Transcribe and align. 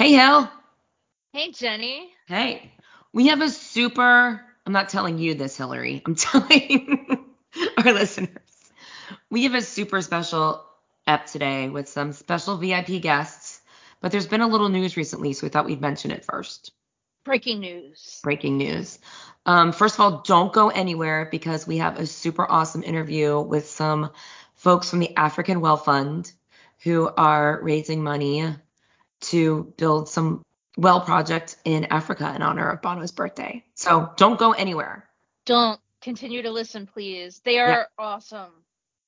Hey, 0.00 0.12
Hel. 0.12 0.50
Hey, 1.34 1.52
Jenny. 1.52 2.10
Hey. 2.26 2.72
We 3.12 3.26
have 3.26 3.42
a 3.42 3.50
super, 3.50 4.40
I'm 4.64 4.72
not 4.72 4.88
telling 4.88 5.18
you 5.18 5.34
this, 5.34 5.58
Hillary. 5.58 6.00
I'm 6.06 6.14
telling 6.14 7.26
our 7.76 7.92
listeners. 7.92 8.30
We 9.28 9.42
have 9.42 9.52
a 9.52 9.60
super 9.60 10.00
special 10.00 10.64
ep 11.06 11.26
today 11.26 11.68
with 11.68 11.86
some 11.86 12.14
special 12.14 12.56
VIP 12.56 13.02
guests, 13.02 13.60
but 14.00 14.10
there's 14.10 14.26
been 14.26 14.40
a 14.40 14.48
little 14.48 14.70
news 14.70 14.96
recently, 14.96 15.34
so 15.34 15.44
we 15.44 15.50
thought 15.50 15.66
we'd 15.66 15.82
mention 15.82 16.12
it 16.12 16.24
first. 16.24 16.72
Breaking 17.22 17.60
news. 17.60 18.20
Breaking 18.22 18.56
news. 18.56 18.98
Um, 19.44 19.70
first 19.70 19.96
of 19.96 20.00
all, 20.00 20.22
don't 20.22 20.50
go 20.50 20.70
anywhere 20.70 21.28
because 21.30 21.66
we 21.66 21.76
have 21.76 21.98
a 21.98 22.06
super 22.06 22.50
awesome 22.50 22.84
interview 22.84 23.38
with 23.38 23.68
some 23.68 24.12
folks 24.54 24.88
from 24.88 25.00
the 25.00 25.14
African 25.14 25.60
Well 25.60 25.76
Fund 25.76 26.32
who 26.84 27.06
are 27.06 27.60
raising 27.62 28.02
money 28.02 28.56
to 29.20 29.72
build 29.76 30.08
some 30.08 30.44
well 30.76 31.00
project 31.00 31.56
in 31.64 31.86
Africa 31.86 32.32
in 32.34 32.42
honor 32.42 32.70
of 32.70 32.82
Bono's 32.82 33.12
birthday. 33.12 33.64
So 33.74 34.12
don't 34.16 34.38
go 34.38 34.52
anywhere. 34.52 35.08
Don't 35.44 35.80
continue 36.00 36.42
to 36.42 36.50
listen, 36.50 36.86
please. 36.86 37.40
They 37.44 37.58
are 37.58 37.68
yeah. 37.68 37.84
awesome. 37.98 38.50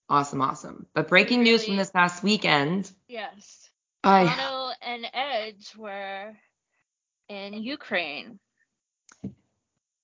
Awesome, 0.09 0.43
awesome. 0.43 0.87
But 0.95 1.09
breaking 1.09 1.41
really, 1.41 1.53
news 1.53 1.65
from 1.65 1.77
this 1.77 1.91
past 1.91 2.23
weekend. 2.23 2.91
Yes. 3.09 3.71
I, 4.05 4.25
Bono 4.25 4.73
and 4.83 5.07
Edge 5.15 5.75
were 5.77 6.35
in 7.29 7.55
Ukraine. 7.55 8.39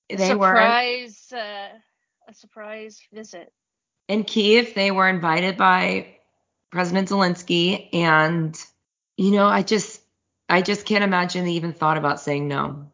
They 0.08 0.28
surprise, 0.28 1.28
were 1.30 1.38
uh, 1.38 1.68
a 2.28 2.34
surprise 2.34 3.00
visit. 3.12 3.52
In 4.06 4.24
Kiev, 4.24 4.72
they 4.74 4.90
were 4.90 5.08
invited 5.08 5.58
by 5.58 6.16
President 6.70 7.08
Zelensky, 7.08 7.88
and 7.92 8.58
you 9.18 9.32
know, 9.32 9.46
I 9.46 9.62
just 9.62 10.00
I 10.48 10.62
just 10.62 10.86
can't 10.86 11.04
imagine 11.04 11.44
they 11.44 11.52
even 11.52 11.74
thought 11.74 11.98
about 11.98 12.20
saying 12.20 12.48
no. 12.48 12.90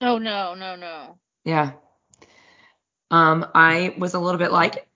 Oh 0.00 0.18
no, 0.18 0.54
no, 0.54 0.76
no. 0.76 1.16
Yeah. 1.44 1.72
Um, 3.10 3.46
I 3.54 3.94
was 3.96 4.12
a 4.12 4.18
little 4.18 4.38
bit 4.38 4.52
like, 4.52 4.86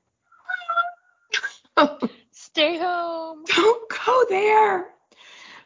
stay 2.32 2.76
home. 2.76 3.44
Don't 3.46 3.88
go 3.88 4.26
there. 4.28 4.88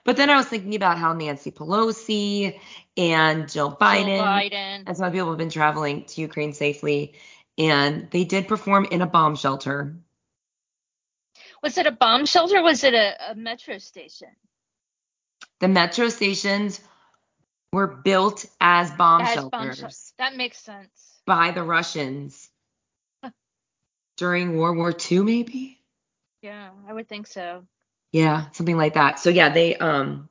But 0.05 0.17
then 0.17 0.31
I 0.31 0.37
was 0.37 0.47
thinking 0.47 0.77
about 0.77 0.99
how 0.99 1.13
Nancy 1.15 1.51
Pelosi 1.51 2.61
and 2.97 3.51
Joe 3.51 3.71
Biden, 3.71 4.07
Jill 4.07 4.25
Biden. 4.25 4.85
and 4.87 4.97
some 4.97 5.11
people 5.11 5.29
have 5.31 5.39
been 5.39 5.51
traveling 5.51 6.05
to 6.05 6.21
Ukraine 6.21 6.53
safely, 6.53 7.15
and 7.59 8.09
they 8.11 8.25
did 8.25 8.47
perform 8.47 8.87
in 8.91 9.03
a 9.03 9.07
bomb 9.07 9.35
shelter. 9.35 9.97
Was 11.63 11.79
it 11.79 11.87
a 11.87 11.91
bomb 11.91 12.27
shelter? 12.27 12.63
was 12.63 12.85
it 12.85 12.95
a, 12.95 13.33
a 13.33 13.35
metro 13.35 13.79
station? 13.79 14.29
The 15.61 15.69
metro 15.69 16.09
stations 16.09 16.81
were 17.73 17.87
built 17.87 18.47
as 18.61 18.91
bomb 18.93 19.23
as 19.23 19.35
shelters. 19.35 19.81
Bomb 19.81 19.91
sh- 19.91 20.13
that 20.19 20.37
makes 20.37 20.59
sense. 20.59 21.21
By 21.27 21.51
the 21.51 21.63
Russians 21.63 22.49
during 24.17 24.57
World 24.57 24.77
War 24.77 24.93
II, 24.93 25.21
maybe. 25.21 25.79
Yeah, 26.43 26.71
I 26.89 26.93
would 26.93 27.09
think 27.09 27.27
so. 27.27 27.65
Yeah, 28.13 28.51
something 28.53 28.77
like 28.77 28.95
that. 28.95 29.19
So 29.19 29.31
yeah, 29.31 29.51
they 29.51 29.77
um 29.77 30.29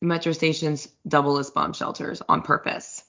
metro 0.00 0.32
stations 0.32 0.88
double 1.06 1.38
as 1.38 1.50
bomb 1.50 1.72
shelters 1.72 2.22
on 2.28 2.42
purpose. 2.42 3.02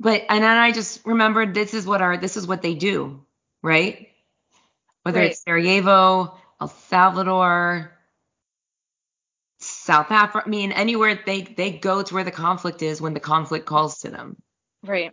But 0.00 0.24
and 0.28 0.42
then 0.44 0.56
I 0.56 0.72
just 0.72 1.04
remembered 1.04 1.54
this 1.54 1.74
is 1.74 1.86
what 1.86 2.00
our 2.02 2.16
this 2.16 2.36
is 2.36 2.46
what 2.46 2.62
they 2.62 2.74
do, 2.74 3.24
right? 3.62 4.08
Whether 5.02 5.20
right. 5.20 5.30
it's 5.30 5.42
Sarajevo, 5.42 6.38
El 6.60 6.68
Salvador, 6.68 7.97
South 9.88 10.10
Africa. 10.10 10.46
I 10.46 10.50
mean, 10.50 10.70
anywhere 10.72 11.18
they 11.24 11.40
they 11.40 11.70
go 11.70 12.02
to 12.02 12.14
where 12.14 12.22
the 12.22 12.30
conflict 12.30 12.82
is 12.82 13.00
when 13.00 13.14
the 13.14 13.20
conflict 13.20 13.64
calls 13.64 14.00
to 14.00 14.10
them. 14.10 14.36
Right. 14.84 15.12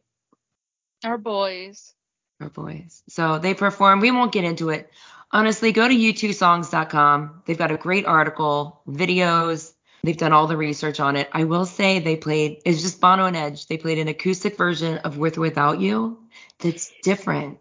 Our 1.05 1.17
boys. 1.17 1.93
Our 2.41 2.49
boys. 2.49 3.01
So 3.07 3.39
they 3.39 3.53
perform. 3.53 4.01
We 4.01 4.11
won't 4.11 4.33
get 4.33 4.43
into 4.43 4.71
it. 4.71 4.91
Honestly, 5.31 5.71
go 5.71 5.87
to 5.87 5.93
u2songs.com. 5.93 7.43
They've 7.45 7.57
got 7.57 7.71
a 7.71 7.77
great 7.77 8.05
article, 8.05 8.81
videos. 8.85 9.71
They've 10.03 10.17
done 10.17 10.33
all 10.33 10.47
the 10.47 10.57
research 10.57 10.99
on 10.99 11.15
it. 11.15 11.29
I 11.31 11.45
will 11.45 11.65
say 11.65 11.99
they 11.99 12.17
played. 12.17 12.61
It's 12.65 12.81
just 12.81 12.99
Bono 12.99 13.27
and 13.27 13.37
Edge. 13.37 13.67
They 13.67 13.77
played 13.77 13.99
an 13.99 14.09
acoustic 14.09 14.57
version 14.57 14.97
of 14.99 15.17
With 15.17 15.37
or 15.37 15.41
Without 15.41 15.79
You. 15.79 16.19
That's 16.59 16.91
different 17.01 17.59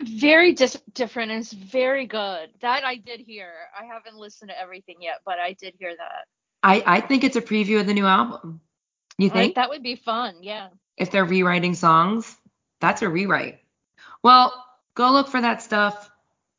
very 0.00 0.52
dis- 0.52 0.80
different 0.92 1.30
and 1.30 1.40
it's 1.40 1.52
very 1.52 2.06
good. 2.06 2.50
That 2.60 2.84
I 2.84 2.96
did 2.96 3.20
hear. 3.20 3.52
I 3.78 3.84
haven't 3.84 4.16
listened 4.16 4.50
to 4.50 4.60
everything 4.60 4.96
yet, 5.00 5.20
but 5.24 5.38
I 5.38 5.54
did 5.54 5.74
hear 5.78 5.94
that. 5.96 6.26
I 6.62 6.82
I 6.86 7.00
think 7.00 7.24
it's 7.24 7.36
a 7.36 7.42
preview 7.42 7.80
of 7.80 7.86
the 7.86 7.94
new 7.94 8.06
album. 8.06 8.60
You 9.18 9.30
think? 9.30 9.56
that 9.56 9.68
would 9.70 9.82
be 9.82 9.96
fun, 9.96 10.36
yeah. 10.42 10.68
If 10.96 11.10
they're 11.10 11.24
rewriting 11.24 11.74
songs, 11.74 12.36
that's 12.80 13.02
a 13.02 13.08
rewrite. 13.08 13.58
Well, 14.22 14.64
go 14.94 15.10
look 15.10 15.28
for 15.28 15.40
that 15.40 15.60
stuff. 15.60 16.10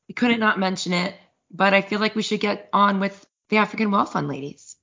We 0.10 0.14
couldn't 0.14 0.42
not 0.42 0.60
mention 0.60 0.92
it, 0.92 1.16
but 1.52 1.74
I 1.74 1.82
feel 1.82 2.00
like 2.00 2.16
we 2.16 2.22
should 2.22 2.42
get 2.42 2.70
on 2.74 3.00
with 3.00 3.26
the 3.48 3.58
African 3.58 3.92
Well 3.92 4.06
Fund 4.06 4.28
ladies. 4.28 4.76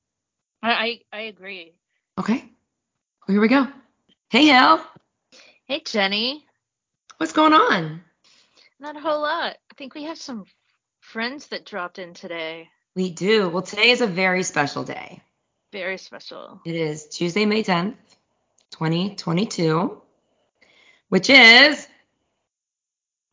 I 0.63 0.73
I, 0.73 1.01
I 1.13 1.21
agree. 1.23 1.75
Okay. 2.19 2.45
Well, 3.27 3.35
here 3.35 3.41
we 3.41 3.49
go. 3.49 3.69
Hey, 4.31 4.47
Hel. 4.47 4.85
Hey, 5.67 5.83
Jenny. 5.85 6.47
What's 7.19 7.33
going 7.33 7.53
on? 7.53 8.03
Not 8.79 8.97
a 8.97 9.01
whole 9.01 9.23
lot. 9.23 9.57
I 9.71 9.75
think 9.77 9.95
we 9.95 10.05
have 10.05 10.19
some 10.19 10.45
friends 11.01 11.47
that 11.49 11.65
dropped 11.65 11.99
in 11.99 12.15
today. 12.15 12.69
We 12.95 13.11
do. 13.11 13.49
Well, 13.49 13.63
today 13.63 13.91
is 13.91 14.01
a 14.01 14.07
very 14.07 14.43
special 14.43 14.85
day. 14.85 15.23
Very 15.73 15.99
special. 15.99 16.61
It 16.65 16.75
is 16.75 17.09
Tuesday, 17.09 17.47
May 17.47 17.63
10th, 17.63 17.97
2022, 18.73 20.01
which 21.09 21.31
is 21.31 21.87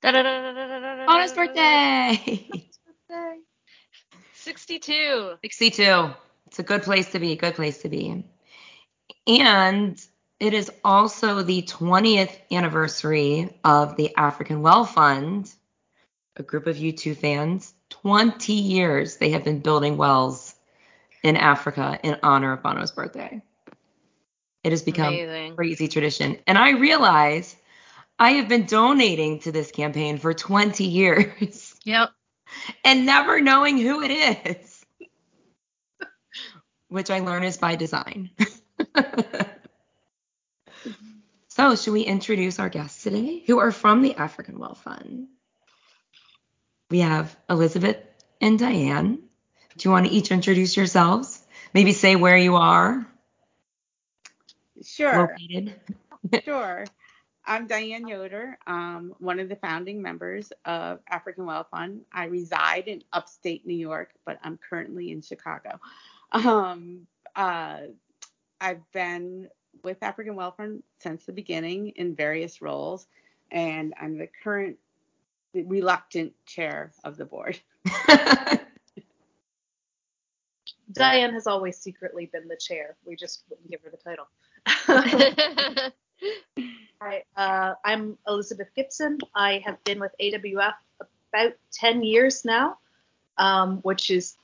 birthday. 0.02 2.48
birthday. 3.08 3.40
62. 4.34 5.36
62. 5.42 6.10
It's 6.48 6.60
a 6.60 6.64
good 6.64 6.84
place 6.84 7.12
to 7.12 7.20
be. 7.20 7.36
Good 7.36 7.56
place 7.56 7.82
to 7.84 7.90
be. 7.90 8.26
And 9.28 9.98
it 10.44 10.54
is 10.54 10.70
also 10.84 11.42
the 11.42 11.62
20th 11.62 12.38
anniversary 12.52 13.50
of 13.64 13.96
the 13.96 14.14
African 14.18 14.62
Well 14.62 14.84
Fund, 14.84 15.50
a 16.36 16.44
group 16.44 16.68
of 16.68 16.76
U2 16.76 17.16
fans. 17.16 17.74
20 17.92 18.52
years 18.52 19.16
they 19.16 19.30
have 19.30 19.46
been 19.46 19.60
building 19.60 19.96
wells 19.96 20.54
in 21.24 21.38
Africa 21.38 21.98
in 22.04 22.18
honor 22.24 22.52
of 22.52 22.62
Bono's 22.62 22.92
birthday. 22.92 23.42
It 24.66 24.72
has 24.74 24.82
become 24.82 25.14
Amazing. 25.14 25.54
a 25.54 25.56
crazy 25.56 25.88
tradition. 25.88 26.38
And 26.46 26.58
I 26.58 26.72
realize 26.72 27.56
I 28.20 28.32
have 28.32 28.50
been 28.50 28.66
donating 28.66 29.40
to 29.42 29.54
this 29.54 29.72
campaign 29.72 30.18
for 30.18 30.34
20 30.34 30.84
years. 30.84 31.74
Yep. 31.86 32.12
And 32.84 33.06
never 33.06 33.40
knowing 33.42 33.78
who 33.78 34.02
it 34.04 34.12
is, 34.12 34.86
which 36.90 37.10
I 37.10 37.20
learn 37.20 37.44
is 37.44 37.58
by 37.58 37.76
design. 37.76 38.30
So, 41.50 41.76
should 41.76 41.94
we 41.94 42.02
introduce 42.02 42.60
our 42.60 42.70
guests 42.70 43.04
today 43.04 43.44
who 43.46 43.60
are 43.60 43.72
from 43.72 44.02
the 44.02 44.16
African 44.16 44.58
Well 44.58 44.76
Fund? 44.76 45.28
We 46.90 47.00
have 47.00 47.36
Elizabeth 47.50 47.98
and 48.42 48.58
Diane. 48.58 49.20
Do 49.78 49.88
you 49.88 49.92
want 49.92 50.08
to 50.08 50.12
each 50.12 50.32
introduce 50.32 50.76
yourselves? 50.76 51.40
Maybe 51.74 51.94
say 51.94 52.16
where 52.16 52.38
you 52.38 52.56
are. 52.56 53.06
Sure. 54.84 55.30
Located. 55.32 55.80
sure. 56.44 56.86
I'm 57.46 57.68
Diane 57.68 58.08
Yoder, 58.08 58.58
um, 58.66 59.16
one 59.20 59.40
of 59.40 59.50
the 59.50 59.58
founding 59.58 60.02
members 60.02 60.54
of 60.64 61.00
African 61.10 61.46
Well 61.46 61.66
Fund. 61.70 62.02
I 62.12 62.26
reside 62.26 62.88
in 62.88 63.04
upstate 63.12 63.68
New 63.68 63.76
York, 63.76 64.12
but 64.26 64.40
I'm 64.44 64.58
currently 64.70 65.12
in 65.12 65.22
Chicago. 65.22 65.80
Um, 66.32 67.06
uh, 67.36 67.80
I've 68.62 68.92
been 68.94 69.50
with 69.84 70.02
African 70.02 70.36
Well 70.36 70.52
Fund 70.52 70.84
since 71.00 71.26
the 71.26 71.34
beginning 71.34 71.90
in 71.96 72.16
various 72.16 72.62
roles, 72.62 73.08
and 73.52 73.94
I'm 74.00 74.18
the 74.18 74.30
current 74.44 74.78
reluctant 75.54 76.34
chair 76.46 76.92
of 77.04 77.18
the 77.18 77.26
board. 77.26 77.60
Diane 80.92 81.34
has 81.34 81.48
always 81.48 81.78
secretly 81.78 82.28
been 82.28 82.48
the 82.48 82.58
chair. 82.58 82.96
We 83.06 83.16
just 83.16 83.44
wouldn't 83.50 83.70
give 83.70 83.82
her 83.82 83.90
the 83.90 83.98
title. 83.98 84.28
Hi, 87.02 87.24
uh, 87.36 87.74
I'm 87.84 88.18
Elizabeth 88.28 88.70
Gibson. 88.76 89.18
I 89.36 89.62
have 89.66 89.84
been 89.84 90.00
with 90.00 90.14
AWF 90.22 90.74
about 91.34 91.54
10 91.74 92.04
years 92.04 92.46
now, 92.46 92.78
um, 93.38 93.78
which 93.78 94.10
is 94.12 94.36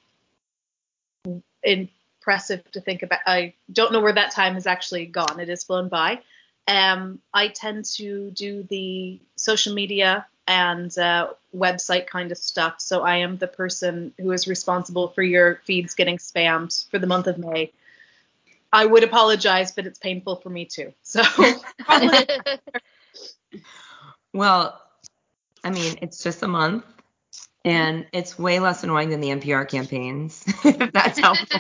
in 1.64 1.90
impressive 2.30 2.72
to 2.72 2.80
think 2.80 3.02
about. 3.02 3.20
I 3.26 3.54
don't 3.74 3.92
know 3.92 4.02
where 4.02 4.14
that 4.14 4.32
time 4.32 4.54
has 4.54 4.68
actually 4.68 5.08
gone. 5.08 5.40
It 5.40 5.50
has 5.50 5.64
flown 5.64 5.90
by. 5.90 6.20
Um, 6.68 7.20
I 7.34 7.48
tend 7.48 7.86
to 7.96 8.30
do 8.30 8.62
the 8.70 9.20
social 9.36 9.74
media 9.74 10.28
and 10.48 10.96
uh, 10.96 11.30
website 11.56 12.06
kind 12.06 12.32
of 12.32 12.38
stuff. 12.38 12.76
So 12.82 13.02
I 13.02 13.18
am 13.18 13.38
the 13.38 13.48
person 13.48 14.14
who 14.20 14.32
is 14.32 14.48
responsible 14.48 15.08
for 15.08 15.24
your 15.24 15.56
feeds 15.66 15.96
getting 15.96 16.18
spammed 16.18 16.88
for 16.92 17.00
the 17.00 17.08
month 17.08 17.26
of 17.26 17.40
May. 17.40 17.72
I 18.72 18.86
would 18.86 19.04
apologize, 19.04 19.72
but 19.72 19.88
it's 19.88 19.98
painful 19.98 20.36
for 20.36 20.52
me 20.52 20.66
too. 20.66 20.94
So 21.04 21.24
Well, 24.34 24.80
I 25.64 25.72
mean, 25.72 25.98
it's 26.04 26.22
just 26.22 26.44
a 26.44 26.48
month, 26.48 26.86
and 27.66 28.06
it's 28.14 28.40
way 28.40 28.60
less 28.60 28.84
annoying 28.84 29.10
than 29.10 29.22
the 29.22 29.30
NPR 29.30 29.68
campaigns. 29.68 30.44
if 30.64 30.92
that's 30.92 31.20
helpful. 31.20 31.60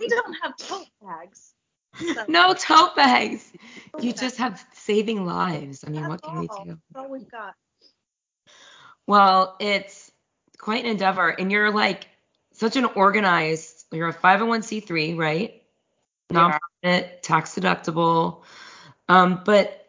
we 0.00 0.08
don't 0.08 0.36
have 0.42 0.56
tote 0.56 0.86
bags. 1.02 1.52
So 1.96 2.24
no 2.28 2.54
tote 2.54 2.96
bags. 2.96 3.52
You 4.00 4.12
just 4.12 4.38
have 4.38 4.64
saving 4.72 5.24
lives. 5.24 5.84
I 5.86 5.90
mean, 5.90 6.02
That's 6.02 6.10
what 6.10 6.22
can 6.22 6.40
we 6.40 6.46
do? 6.48 6.54
That's 6.66 6.80
all 6.96 7.08
we've 7.08 7.30
got. 7.30 7.54
Well, 9.06 9.56
it's 9.60 10.10
quite 10.58 10.84
an 10.84 10.90
endeavor, 10.90 11.28
and 11.28 11.52
you're 11.52 11.70
like 11.70 12.08
such 12.52 12.76
an 12.76 12.86
organized. 12.86 13.84
You're 13.92 14.08
a 14.08 14.14
501c3, 14.14 15.16
right? 15.16 15.62
Yeah. 16.30 16.58
Nonprofit, 16.84 17.22
tax 17.22 17.54
deductible. 17.54 18.42
Um, 19.08 19.42
but 19.44 19.88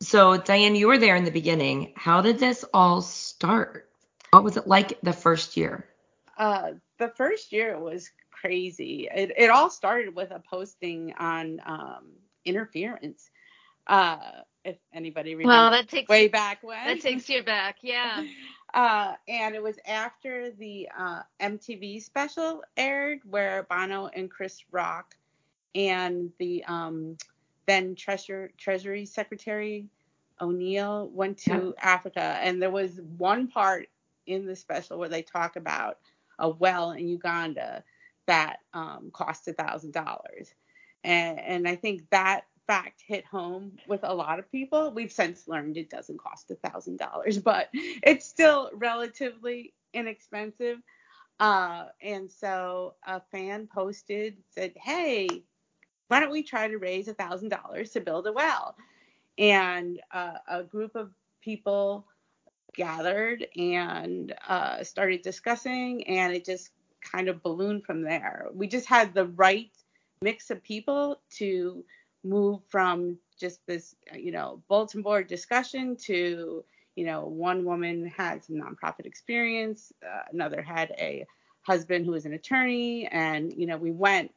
so 0.00 0.36
Diane, 0.36 0.74
you 0.74 0.88
were 0.88 0.98
there 0.98 1.14
in 1.14 1.24
the 1.24 1.30
beginning. 1.30 1.92
How 1.94 2.20
did 2.20 2.38
this 2.38 2.64
all 2.72 3.02
start? 3.02 3.90
What 4.34 4.42
was 4.42 4.56
it 4.56 4.66
like 4.66 5.00
the 5.00 5.12
first 5.12 5.56
year? 5.56 5.86
Uh, 6.36 6.72
the 6.98 7.06
first 7.06 7.52
year 7.52 7.78
was 7.78 8.10
crazy. 8.32 9.08
It, 9.14 9.30
it 9.38 9.48
all 9.48 9.70
started 9.70 10.16
with 10.16 10.32
a 10.32 10.42
posting 10.50 11.14
on 11.20 11.60
um, 11.64 12.06
interference. 12.44 13.30
Uh, 13.86 14.18
if 14.64 14.76
anybody 14.92 15.36
remembers 15.36 15.54
well, 15.54 15.70
that 15.70 15.88
takes 15.88 16.08
way 16.08 16.26
back 16.26 16.64
when. 16.64 16.84
that 16.84 17.00
takes 17.00 17.28
you 17.28 17.44
back. 17.44 17.76
Yeah. 17.82 18.24
Uh, 18.74 19.14
and 19.28 19.54
it 19.54 19.62
was 19.62 19.76
after 19.86 20.50
the 20.50 20.88
uh, 20.98 21.20
MTV 21.40 22.02
special 22.02 22.60
aired 22.76 23.20
where 23.24 23.68
Bono 23.70 24.08
and 24.08 24.28
Chris 24.28 24.64
Rock 24.72 25.14
and 25.76 26.32
the 26.40 26.64
um, 26.64 27.16
then 27.66 27.94
Treasure, 27.94 28.50
Treasury 28.58 29.06
Secretary 29.06 29.86
O'Neill 30.40 31.08
went 31.12 31.38
to 31.38 31.72
Africa. 31.80 32.36
And 32.40 32.60
there 32.60 32.72
was 32.72 33.00
one 33.16 33.46
part 33.46 33.86
in 34.26 34.46
the 34.46 34.56
special 34.56 34.98
where 34.98 35.08
they 35.08 35.22
talk 35.22 35.56
about 35.56 35.98
a 36.38 36.48
well 36.48 36.92
in 36.92 37.08
Uganda 37.08 37.84
that 38.26 38.58
um, 38.72 39.10
cost 39.12 39.48
a 39.48 39.52
thousand 39.52 39.92
dollars. 39.92 40.52
And 41.04 41.68
I 41.68 41.76
think 41.76 42.08
that 42.10 42.46
fact 42.66 43.02
hit 43.06 43.26
home 43.26 43.72
with 43.86 44.00
a 44.04 44.14
lot 44.14 44.38
of 44.38 44.50
people. 44.50 44.90
We've 44.90 45.12
since 45.12 45.46
learned 45.46 45.76
it 45.76 45.90
doesn't 45.90 46.18
cost 46.18 46.50
a 46.50 46.54
thousand 46.54 46.98
dollars, 46.98 47.38
but 47.38 47.68
it's 47.72 48.26
still 48.26 48.70
relatively 48.74 49.74
inexpensive. 49.92 50.78
Uh, 51.40 51.86
and 52.00 52.30
so 52.30 52.94
a 53.06 53.20
fan 53.32 53.68
posted, 53.72 54.36
said, 54.50 54.72
Hey, 54.76 55.28
why 56.08 56.20
don't 56.20 56.30
we 56.30 56.42
try 56.42 56.68
to 56.68 56.78
raise 56.78 57.08
a 57.08 57.14
thousand 57.14 57.50
dollars 57.50 57.90
to 57.90 58.00
build 58.00 58.26
a 58.26 58.32
well? 58.32 58.76
And 59.36 60.00
uh, 60.12 60.38
a 60.48 60.62
group 60.62 60.94
of 60.94 61.10
people 61.42 62.06
gathered 62.74 63.46
and 63.56 64.34
uh, 64.48 64.82
started 64.82 65.22
discussing, 65.22 66.06
and 66.06 66.34
it 66.34 66.44
just 66.44 66.70
kind 67.02 67.28
of 67.28 67.42
ballooned 67.42 67.84
from 67.84 68.02
there. 68.02 68.48
We 68.52 68.66
just 68.66 68.86
had 68.86 69.14
the 69.14 69.26
right 69.26 69.70
mix 70.22 70.50
of 70.50 70.62
people 70.62 71.20
to 71.36 71.84
move 72.24 72.60
from 72.68 73.18
just 73.38 73.66
this, 73.66 73.94
you 74.14 74.32
know, 74.32 74.62
bulletin 74.68 75.02
board 75.02 75.26
discussion 75.26 75.96
to, 75.96 76.64
you 76.96 77.04
know, 77.04 77.26
one 77.26 77.64
woman 77.64 78.06
had 78.06 78.44
some 78.44 78.56
nonprofit 78.56 79.04
experience, 79.04 79.92
uh, 80.04 80.22
another 80.32 80.62
had 80.62 80.92
a 80.98 81.26
husband 81.62 82.04
who 82.04 82.12
was 82.12 82.26
an 82.26 82.34
attorney, 82.34 83.06
and 83.08 83.52
you 83.56 83.66
know, 83.66 83.76
we 83.76 83.90
went. 83.90 84.30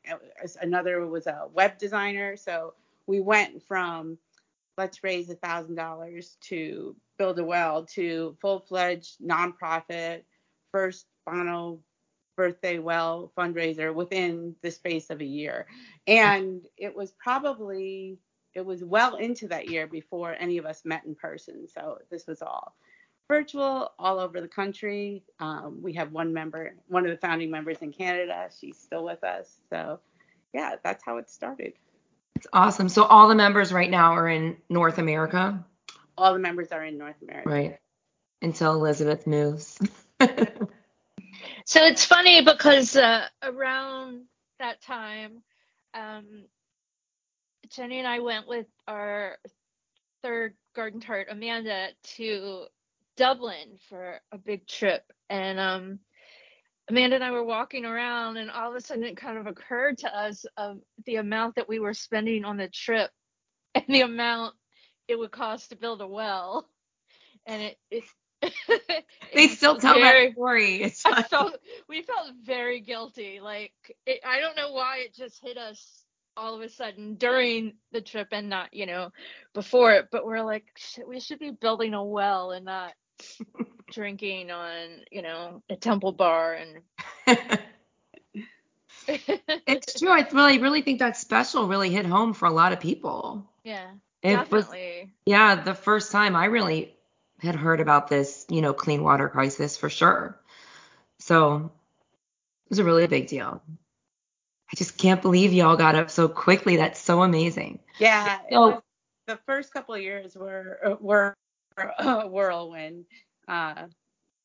Another 0.61 1.05
was 1.07 1.27
a 1.27 1.47
web 1.53 1.77
designer, 1.77 2.35
so 2.35 2.73
we 3.05 3.19
went 3.19 3.61
from 3.63 4.17
let's 4.77 5.03
raise 5.03 5.29
a 5.29 5.35
thousand 5.35 5.75
dollars 5.75 6.37
to 6.41 6.95
build 7.17 7.39
a 7.39 7.43
well 7.43 7.85
to 7.85 8.37
full-fledged 8.41 9.17
nonprofit 9.19 10.21
first 10.71 11.05
Bono 11.25 11.79
birthday 12.35 12.77
well 12.77 13.31
fundraiser 13.37 13.93
within 13.93 14.55
the 14.61 14.69
space 14.69 15.09
of 15.09 15.19
a 15.21 15.25
year. 15.25 15.65
And 16.05 16.61
it 16.77 16.95
was 16.95 17.11
probably 17.11 18.19
it 18.53 18.65
was 18.65 18.83
well 18.83 19.15
into 19.15 19.47
that 19.49 19.69
year 19.69 19.87
before 19.87 20.35
any 20.39 20.57
of 20.57 20.65
us 20.65 20.81
met 20.85 21.05
in 21.05 21.15
person. 21.15 21.67
So 21.67 21.99
this 22.09 22.25
was 22.27 22.41
all 22.41 22.75
virtual 23.27 23.91
all 23.99 24.19
over 24.19 24.39
the 24.39 24.47
country. 24.47 25.23
Um, 25.39 25.79
we 25.81 25.93
have 25.93 26.11
one 26.11 26.33
member 26.33 26.75
one 26.87 27.05
of 27.05 27.11
the 27.11 27.17
founding 27.17 27.49
members 27.51 27.79
in 27.81 27.91
canada. 27.91 28.49
She's 28.57 28.77
still 28.77 29.03
with 29.03 29.23
us. 29.23 29.59
So 29.69 29.99
yeah 30.53 30.75
that's 30.83 31.03
how 31.03 31.17
it 31.17 31.29
started 31.29 31.73
It's 32.37 32.47
awesome. 32.53 32.87
So 32.87 33.03
all 33.03 33.27
the 33.27 33.35
members 33.35 33.73
right 33.73 33.89
now 33.89 34.13
are 34.13 34.29
in 34.29 34.57
North 34.69 34.99
America, 34.99 35.65
all 36.17 36.33
the 36.33 36.39
members 36.39 36.71
are 36.71 36.83
in 36.83 36.97
north 36.97 37.21
america 37.21 37.49
right? 37.49 37.79
Until 38.41 38.73
Elizabeth 38.73 39.27
moves. 39.27 39.79
So 41.67 41.83
it's 41.83 42.05
funny 42.05 42.45
because 42.45 42.95
uh, 42.95 43.27
around 43.43 44.21
that 44.57 44.81
time, 44.81 45.43
um, 45.93 46.45
Jenny 47.69 47.99
and 47.99 48.07
I 48.07 48.19
went 48.21 48.47
with 48.47 48.67
our 48.87 49.35
third 50.23 50.53
garden 50.73 51.01
tart, 51.01 51.27
Amanda, 51.29 51.89
to 52.15 52.67
Dublin 53.17 53.79
for 53.89 54.21
a 54.31 54.37
big 54.37 54.65
trip. 54.65 55.03
And 55.29 55.59
um, 55.59 55.99
Amanda 56.89 57.15
and 57.15 57.23
I 57.23 57.31
were 57.31 57.43
walking 57.43 57.85
around, 57.85 58.37
and 58.37 58.49
all 58.49 58.69
of 58.69 58.75
a 58.75 58.81
sudden 58.81 59.03
it 59.03 59.17
kind 59.17 59.37
of 59.37 59.45
occurred 59.47 59.97
to 59.99 60.15
us 60.17 60.45
of 60.55 60.79
the 61.05 61.17
amount 61.17 61.55
that 61.55 61.67
we 61.67 61.79
were 61.79 61.93
spending 61.93 62.45
on 62.45 62.57
the 62.57 62.69
trip 62.69 63.11
and 63.75 63.85
the 63.89 64.01
amount 64.01 64.55
it 65.07 65.17
would 65.17 65.31
cost 65.31 65.69
to 65.69 65.75
build 65.75 66.01
a 66.01 66.07
well. 66.07 66.67
And 67.45 67.61
it, 67.63 67.77
it's 67.91 68.13
they 69.33 69.47
still 69.47 69.77
tell 69.77 69.95
very- 69.95 70.27
that 70.27 70.33
story. 70.33 70.83
It's 70.83 71.05
I 71.05 71.23
felt 71.23 71.57
we 71.89 72.03
felt 72.03 72.31
very 72.43 72.81
guilty. 72.81 73.39
Like 73.41 73.73
it, 74.05 74.19
I 74.25 74.39
don't 74.39 74.55
know 74.55 74.71
why 74.73 74.99
it 74.99 75.15
just 75.15 75.41
hit 75.41 75.57
us 75.57 76.03
all 76.35 76.53
of 76.55 76.61
a 76.61 76.69
sudden 76.69 77.15
during 77.15 77.73
the 77.91 78.01
trip 78.01 78.27
and 78.31 78.47
not 78.47 78.73
you 78.73 78.85
know 78.85 79.09
before 79.53 79.93
it. 79.93 80.09
But 80.11 80.25
we're 80.25 80.43
like, 80.43 80.65
we 81.07 81.19
should 81.19 81.39
be 81.39 81.51
building 81.51 81.93
a 81.93 82.03
well 82.03 82.51
and 82.51 82.65
not 82.65 82.93
drinking 83.91 84.51
on 84.51 85.01
you 85.11 85.21
know 85.21 85.61
a 85.69 85.75
temple 85.75 86.11
bar 86.11 86.53
and. 86.53 86.81
it's 89.07 89.97
true. 89.99 90.09
I 90.11 90.27
really, 90.33 90.59
really 90.59 90.81
think 90.81 90.99
that 90.99 91.15
special 91.15 91.67
really 91.67 91.89
hit 91.89 92.05
home 92.05 92.33
for 92.33 92.45
a 92.45 92.51
lot 92.51 92.73
of 92.73 92.79
people. 92.81 93.49
yeah, 93.63 93.91
It 94.21 94.51
was, 94.51 94.65
definitely. 94.65 95.13
yeah, 95.25 95.55
the 95.63 95.73
first 95.73 96.11
time 96.11 96.35
I 96.35 96.45
really 96.45 96.93
had 97.39 97.55
heard 97.55 97.79
about 97.79 98.09
this, 98.09 98.45
you 98.49 98.61
know, 98.61 98.73
clean 98.73 99.03
water 99.03 99.29
crisis 99.29 99.77
for 99.77 99.89
sure. 99.89 100.37
So 101.19 101.71
it 102.65 102.69
was 102.69 102.79
a 102.79 102.83
really 102.83 103.07
big 103.07 103.27
deal. 103.27 103.61
I 103.69 104.75
just 104.75 104.97
can't 104.97 105.21
believe 105.21 105.53
y'all 105.53 105.77
got 105.77 105.95
up 105.95 106.09
so 106.09 106.27
quickly. 106.27 106.75
That's 106.75 106.99
so 106.99 107.21
amazing. 107.23 107.79
Yeah, 107.99 108.39
So- 108.51 108.83
the 109.27 109.39
first 109.45 109.73
couple 109.73 109.93
of 109.95 110.01
years 110.01 110.35
were 110.37 110.79
uh, 110.85 110.95
were 110.99 111.33
a 111.77 112.27
whirlwind. 112.27 113.05
Uh, 113.47 113.85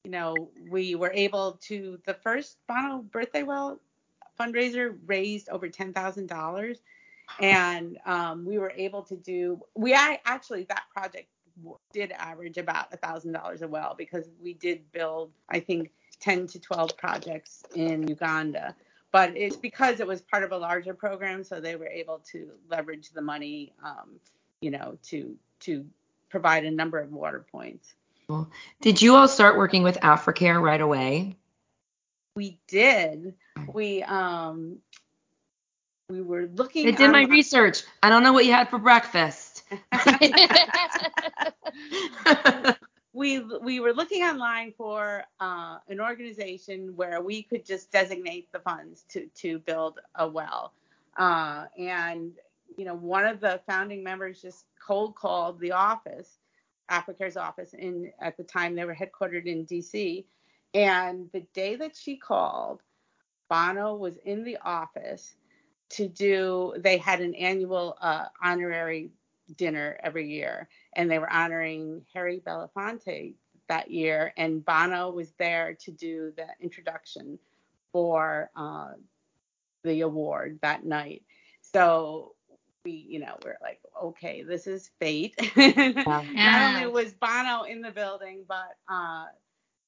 you 0.05 0.11
know, 0.11 0.35
we 0.71 0.95
were 0.95 1.13
able 1.13 1.59
to 1.63 1.99
the 2.07 2.15
first 2.15 2.59
Bono 2.67 3.03
birthday 3.03 3.43
well 3.43 3.81
fundraiser 4.39 4.97
raised 5.07 5.49
over 5.49 5.69
ten 5.69 5.93
thousand 5.93 6.29
dollars, 6.29 6.79
and 7.41 7.99
um, 8.07 8.45
we 8.45 8.59
were 8.59 8.73
able 8.77 9.03
to 9.05 9.17
do. 9.17 9.61
We 9.75 9.95
I, 9.95 10.21
actually 10.25 10.65
that 10.65 10.85
project 10.93 11.29
did 11.93 12.13
average 12.13 12.57
about 12.57 12.93
a 12.93 12.97
thousand 12.97 13.33
dollars 13.33 13.63
a 13.63 13.69
well 13.69 13.95
because 13.97 14.25
we 14.43 14.55
did 14.55 14.91
build 14.91 15.31
I 15.49 15.61
think 15.61 15.93
ten 16.19 16.47
to 16.49 16.59
twelve 16.59 16.97
projects 16.97 17.63
in 17.75 18.09
Uganda 18.09 18.75
but 19.13 19.37
it's 19.37 19.57
because 19.57 20.01
it 20.01 20.07
was 20.07 20.23
part 20.23 20.43
of 20.43 20.53
a 20.53 20.57
larger 20.57 20.95
program, 20.95 21.45
so 21.45 21.61
they 21.61 21.77
were 21.77 21.87
able 21.87 22.21
to 22.33 22.51
leverage 22.71 23.11
the 23.11 23.21
money, 23.21 23.75
um, 23.85 24.19
you 24.63 24.71
know, 24.71 24.99
to 25.05 25.37
to 25.61 25.85
provide 26.31 26.65
a 26.65 26.71
number 26.71 26.99
of 26.99 27.13
water 27.13 27.45
points. 27.53 27.95
Did 28.81 29.03
you 29.03 29.17
all 29.17 29.29
start 29.29 29.57
working 29.57 29.83
with 29.83 29.99
Africare 30.01 30.61
right 30.61 30.81
away? 30.81 31.37
We 32.37 32.59
did. 32.69 33.35
We 33.73 34.03
um 34.03 34.79
we 36.09 36.21
were 36.21 36.49
looking. 36.55 36.89
I 36.89 36.91
did 36.93 37.11
my 37.11 37.23
research. 37.23 37.83
I 38.03 38.11
don't 38.11 38.23
know 38.23 38.33
what 38.33 38.45
you 38.45 38.53
had 38.53 38.69
for 38.69 38.79
breakfast. 38.79 39.65
we 43.13 43.41
we 43.41 43.81
were 43.81 43.93
looking 43.93 44.23
online 44.23 44.73
for 44.77 45.25
uh, 45.41 45.79
an 45.89 46.01
organization 46.01 46.97
where 46.97 47.21
we 47.21 47.43
could 47.43 47.65
just 47.65 47.91
designate 47.91 48.51
the 48.53 48.61
funds 48.61 49.05
to 49.11 49.27
to 49.37 49.59
build 49.61 50.01
a 50.15 50.29
well, 50.29 50.73
uh, 51.17 51.67
and 51.79 52.33
you 52.77 52.85
know 52.85 52.95
one 52.95 53.27
of 53.27 53.41
the 53.41 53.61
founding 53.67 54.03
members 54.03 54.43
just 54.43 54.65
cold 54.85 55.15
called 55.15 55.61
the 55.61 55.73
office 55.73 56.39
Africare's 56.89 57.37
office 57.37 57.75
in 57.75 58.13
at 58.21 58.37
the 58.37 58.45
time 58.45 58.75
they 58.75 58.85
were 58.85 58.95
headquartered 58.95 59.47
in 59.47 59.67
DC. 59.67 60.25
And 60.75 61.29
the 61.33 61.45
day 61.53 61.77
that 61.77 61.97
she 61.97 62.17
called, 62.17 62.83
Bono 63.49 63.95
was 63.95 64.17
in 64.19 64.45
the 64.45 64.57
office 64.65 65.35
to 65.91 66.09
do 66.09 66.73
they 66.79 66.97
had 66.97 67.21
an 67.21 67.35
annual 67.35 67.97
uh, 68.01 68.25
honorary 68.43 69.11
dinner 69.57 69.99
every 70.03 70.31
year 70.31 70.69
and 70.95 71.11
they 71.11 71.19
were 71.19 71.31
honoring 71.31 72.03
Harry 72.15 72.41
Belafonte 72.41 73.35
that 73.69 73.91
year 73.91 74.33
and 74.39 74.65
Bono 74.65 75.11
was 75.11 75.33
there 75.39 75.75
to 75.81 75.91
do 75.91 76.33
the 76.37 76.47
introduction 76.61 77.39
for 77.93 78.51
uh, 78.57 78.93
the 79.85 80.01
award 80.01 80.59
that 80.63 80.85
night. 80.85 81.23
So 81.61 82.35
we, 82.85 83.07
you 83.09 83.21
know, 83.21 83.37
we're 83.45 83.59
like, 83.63 83.81
okay, 84.03 84.43
this 84.43 84.67
is 84.67 84.91
fate. 85.01 85.35
Yeah. 85.57 86.23
Not 86.35 86.75
only 86.75 86.93
was 86.93 87.13
Bono 87.13 87.63
in 87.63 87.81
the 87.83 87.91
building, 87.91 88.45
but 88.47 88.77
uh, 88.89 89.27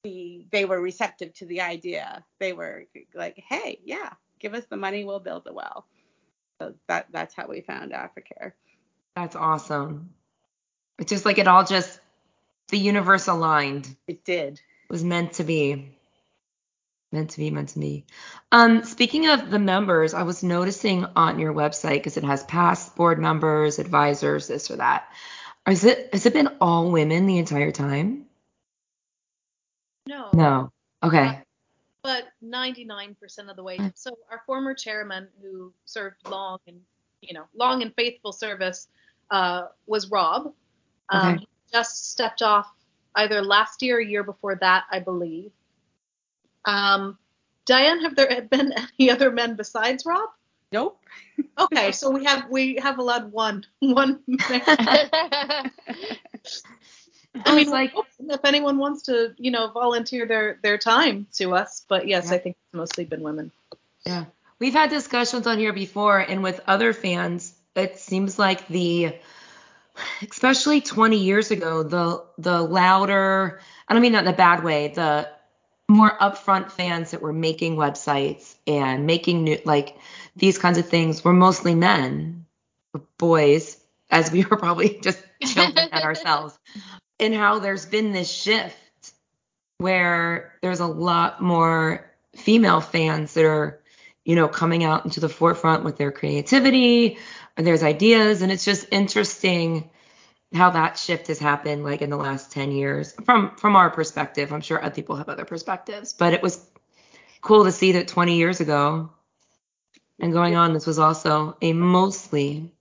the 0.05 0.47
they 0.51 0.65
were 0.65 0.81
receptive 0.81 1.33
to 1.35 1.47
the 1.47 1.63
idea. 1.63 2.25
They 2.39 2.53
were 2.53 2.85
like, 3.15 3.43
hey, 3.49 3.81
yeah, 3.85 4.11
give 4.39 4.55
us 4.55 4.65
the 4.71 4.77
money, 4.77 5.05
we'll 5.05 5.21
build 5.21 5.45
the 5.45 5.53
well. 5.53 5.87
So 6.61 6.75
that 6.89 7.07
that's 7.13 7.35
how 7.35 7.49
we 7.49 7.63
found 7.63 7.93
Africare. 7.93 8.53
That's 9.17 9.37
awesome. 9.37 10.11
It's 10.99 11.11
just 11.11 11.25
like 11.25 11.39
it 11.39 11.49
all 11.49 11.65
just 11.65 12.01
the 12.69 12.79
universe 12.79 13.27
aligned. 13.27 13.95
It 14.07 14.25
did. 14.25 14.55
It 14.55 14.93
was 14.93 15.05
meant 15.05 15.35
to 15.35 15.45
be. 15.45 15.97
Meant 17.15 17.31
to 17.31 17.39
be, 17.39 17.49
meant 17.53 17.69
to 17.69 17.79
be. 17.79 18.05
Um, 18.51 18.83
speaking 18.83 19.29
of 19.29 19.49
the 19.49 19.61
members, 19.61 20.15
I 20.15 20.25
was 20.25 20.43
noticing 20.43 21.05
on 21.15 21.39
your 21.39 21.55
website 21.55 21.99
because 21.99 22.17
it 22.17 22.25
has 22.25 22.43
past 22.43 22.97
board 22.97 23.21
members, 23.21 23.79
advisors, 23.79 24.49
this 24.49 24.69
or 24.69 24.77
that. 24.79 25.09
Is 25.69 25.85
it 25.85 26.09
has 26.13 26.27
it 26.27 26.33
been 26.33 26.49
all 26.61 26.91
women 26.91 27.27
the 27.27 27.39
entire 27.39 27.71
time? 27.71 28.27
No. 30.09 30.31
No. 30.35 30.73
Okay. 31.05 31.41
But 32.03 32.25
99% 32.45 33.15
of 33.49 33.55
the 33.55 33.63
way. 33.63 33.77
Hmm. 33.77 33.87
So 33.95 34.19
our 34.29 34.43
former 34.45 34.75
chairman, 34.75 35.29
who 35.41 35.73
served 35.85 36.17
long 36.29 36.59
and 36.67 36.81
you 37.23 37.33
know 37.33 37.45
long 37.55 37.83
and 37.83 37.95
faithful 37.95 38.33
service, 38.33 38.89
uh, 39.31 39.67
was 39.87 40.11
Rob. 40.11 40.53
Um, 41.11 41.35
okay. 41.35 41.39
He 41.39 41.49
just 41.73 42.11
stepped 42.11 42.43
off 42.43 42.69
either 43.15 43.41
last 43.41 43.83
year 43.83 43.99
or 43.99 44.01
year 44.01 44.25
before 44.25 44.57
that, 44.57 44.87
I 44.91 44.99
believe. 44.99 45.53
Um, 46.65 47.19
Diane, 47.67 48.03
have 48.03 48.17
there 48.17 48.43
been 48.43 48.73
any 48.99 49.11
other 49.11 49.31
men 49.31 49.57
besides 49.57 50.05
Rob? 50.07 50.29
Nope. 50.73 51.01
okay, 51.59 51.93
so 51.93 52.11
we 52.11 52.25
have 52.25 52.51
we 52.51 52.77
have 52.83 52.99
allowed 52.99 53.31
one 53.33 53.65
one. 53.81 54.21
I 57.47 57.55
mean, 57.55 57.71
like 57.71 57.93
if 58.19 58.45
anyone 58.45 58.79
wants 58.79 59.03
to, 59.05 59.35
you 59.39 59.51
know, 59.51 59.71
volunteer 59.71 60.27
their 60.27 60.59
their 60.63 60.79
time 60.79 61.27
to 61.35 61.55
us, 61.55 61.85
but 61.89 62.09
yes, 62.09 62.29
yeah. 62.29 62.35
I 62.35 62.39
think 62.39 62.57
it's 62.57 62.75
mostly 62.75 63.05
been 63.05 63.23
women. 63.23 63.53
Yeah, 64.05 64.25
we've 64.59 64.73
had 64.73 64.91
discussions 64.91 65.47
on 65.47 65.59
here 65.59 65.73
before, 65.73 66.19
and 66.19 66.43
with 66.43 66.61
other 66.67 66.93
fans, 66.93 67.55
it 67.77 67.99
seems 67.99 68.39
like 68.39 68.67
the 68.69 69.15
especially 70.29 70.81
20 70.81 71.19
years 71.19 71.51
ago, 71.51 71.83
the 71.83 72.25
the 72.39 72.63
louder, 72.63 73.61
I 73.89 73.93
don't 73.93 74.03
mean 74.03 74.13
that 74.13 74.25
in 74.25 74.33
a 74.33 74.37
bad 74.37 74.65
way, 74.65 74.89
the 74.89 75.29
more 75.89 76.17
upfront 76.19 76.71
fans 76.71 77.11
that 77.11 77.23
were 77.23 77.33
making 77.33 77.77
websites 77.77 78.55
and 78.67 79.07
making 79.07 79.45
new 79.45 79.59
like 79.65 79.97
these 80.37 80.59
kinds 80.59 80.79
of 80.79 80.89
things 80.89 81.23
were 81.25 81.33
mostly 81.33 81.75
men, 81.75 82.47
boys, 83.19 83.79
as 84.11 84.31
we 84.31 84.45
were 84.51 84.57
probably 84.57 84.99
just 85.01 85.23
children 85.43 85.89
at 85.93 86.03
ourselves. 86.03 86.59
And 87.21 87.35
how 87.35 87.59
there's 87.59 87.87
been 87.87 88.13
this 88.13 88.31
shift 88.31 88.77
where 89.79 90.55
there's 90.63 90.81
a 90.81 90.87
lot 90.87 91.41
more 91.41 92.11
female 92.35 92.81
fans 92.81 93.35
that 93.35 93.45
are, 93.45 93.81
you 94.25 94.35
know, 94.35 94.49
coming 94.49 94.83
out 94.85 95.05
into 95.05 95.21
the 95.21 95.29
forefront 95.29 95.85
with 95.85 95.97
their 95.97 96.11
creativity, 96.11 97.19
and 97.57 97.67
there's 97.67 97.83
ideas, 97.83 98.43
and 98.43 98.51
it's 98.51 98.65
just 98.65 98.87
interesting 98.91 99.91
how 100.55 100.71
that 100.71 100.97
shift 100.99 101.27
has 101.27 101.39
happened 101.39 101.85
like 101.85 102.01
in 102.01 102.11
the 102.11 102.17
last 102.17 102.53
10 102.53 102.73
years. 102.73 103.15
From 103.25 103.57
from 103.57 103.77
our 103.77 103.91
perspective 103.91 104.53
i'm 104.53 104.61
sure 104.61 104.83
other 104.83 104.95
people 104.95 105.17
have 105.17 105.29
other 105.29 105.45
perspectives 105.45 106.13
but 106.13 106.33
it 106.33 106.43
was 106.43 106.65
cool 107.41 107.65
to 107.65 107.73
see 107.73 107.93
that 107.93 108.09
20 108.09 108.37
years 108.37 108.61
ago 108.61 109.11
and 110.21 110.33
going 110.33 110.55
on 110.55 110.73
this 110.73 110.87
was 110.87 110.99
also 110.99 111.57
a 111.61 111.73
mostly 111.73 112.73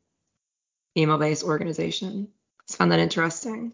female 0.95 1.17
based 1.17 1.43
organization. 1.43 2.29
I 2.69 2.75
found 2.75 2.91
that 2.91 2.99
interesting. 2.99 3.73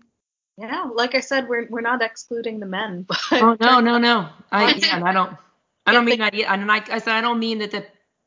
Yeah 0.57 0.89
like 0.93 1.15
i 1.15 1.19
said 1.19 1.47
we're 1.47 1.67
we're 1.69 1.81
not 1.81 2.01
excluding 2.01 2.59
the 2.59 2.65
men 2.65 3.03
but 3.07 3.19
oh 3.31 3.55
no 3.59 3.79
no 3.79 3.97
no. 3.97 4.29
I 4.51 4.73
yeah, 4.77 5.01
i 5.03 5.13
don't 5.13 5.35
i 5.85 5.91
don't 5.91 6.05
mean 6.05 6.19
that 6.19 6.33
and 6.33 6.67
like 6.67 6.89
i 6.89 6.99
said 6.99 7.13
i 7.13 7.21
don't 7.21 7.39
mean 7.39 7.59
that 7.59 7.71
the 7.71 7.85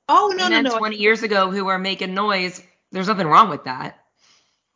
oh 0.09 0.35
no 0.37 0.49
no 0.49 0.61
no. 0.61 0.79
20 0.79 0.97
years 0.97 1.23
ago 1.23 1.51
who 1.51 1.69
are 1.69 1.79
making 1.79 2.15
noise 2.15 2.63
there's 2.91 3.09
nothing 3.09 3.27
wrong 3.27 3.51
with 3.51 3.65
that 3.65 4.02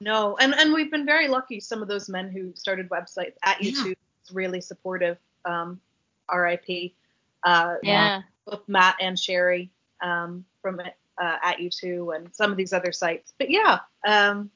no, 0.00 0.36
and 0.36 0.54
and 0.54 0.72
we've 0.72 0.90
been 0.90 1.06
very 1.06 1.28
lucky. 1.28 1.60
Some 1.60 1.82
of 1.82 1.88
those 1.88 2.08
men 2.08 2.30
who 2.30 2.52
started 2.54 2.88
websites 2.90 3.34
at 3.42 3.58
U2 3.58 3.86
yeah. 3.86 3.94
really 4.32 4.60
supportive. 4.60 5.18
Um, 5.44 5.80
R.I.P. 6.28 6.94
Uh, 7.42 7.76
yeah. 7.82 8.22
Both 8.44 8.68
Matt 8.68 8.96
and 9.00 9.18
Sherry 9.18 9.70
um, 10.02 10.44
from 10.60 10.80
uh, 10.80 11.36
at 11.42 11.58
U2 11.58 12.14
and 12.14 12.34
some 12.34 12.50
of 12.50 12.56
these 12.56 12.72
other 12.72 12.92
sites. 12.92 13.32
But 13.38 13.50
yeah, 13.50 13.80
um, 14.06 14.50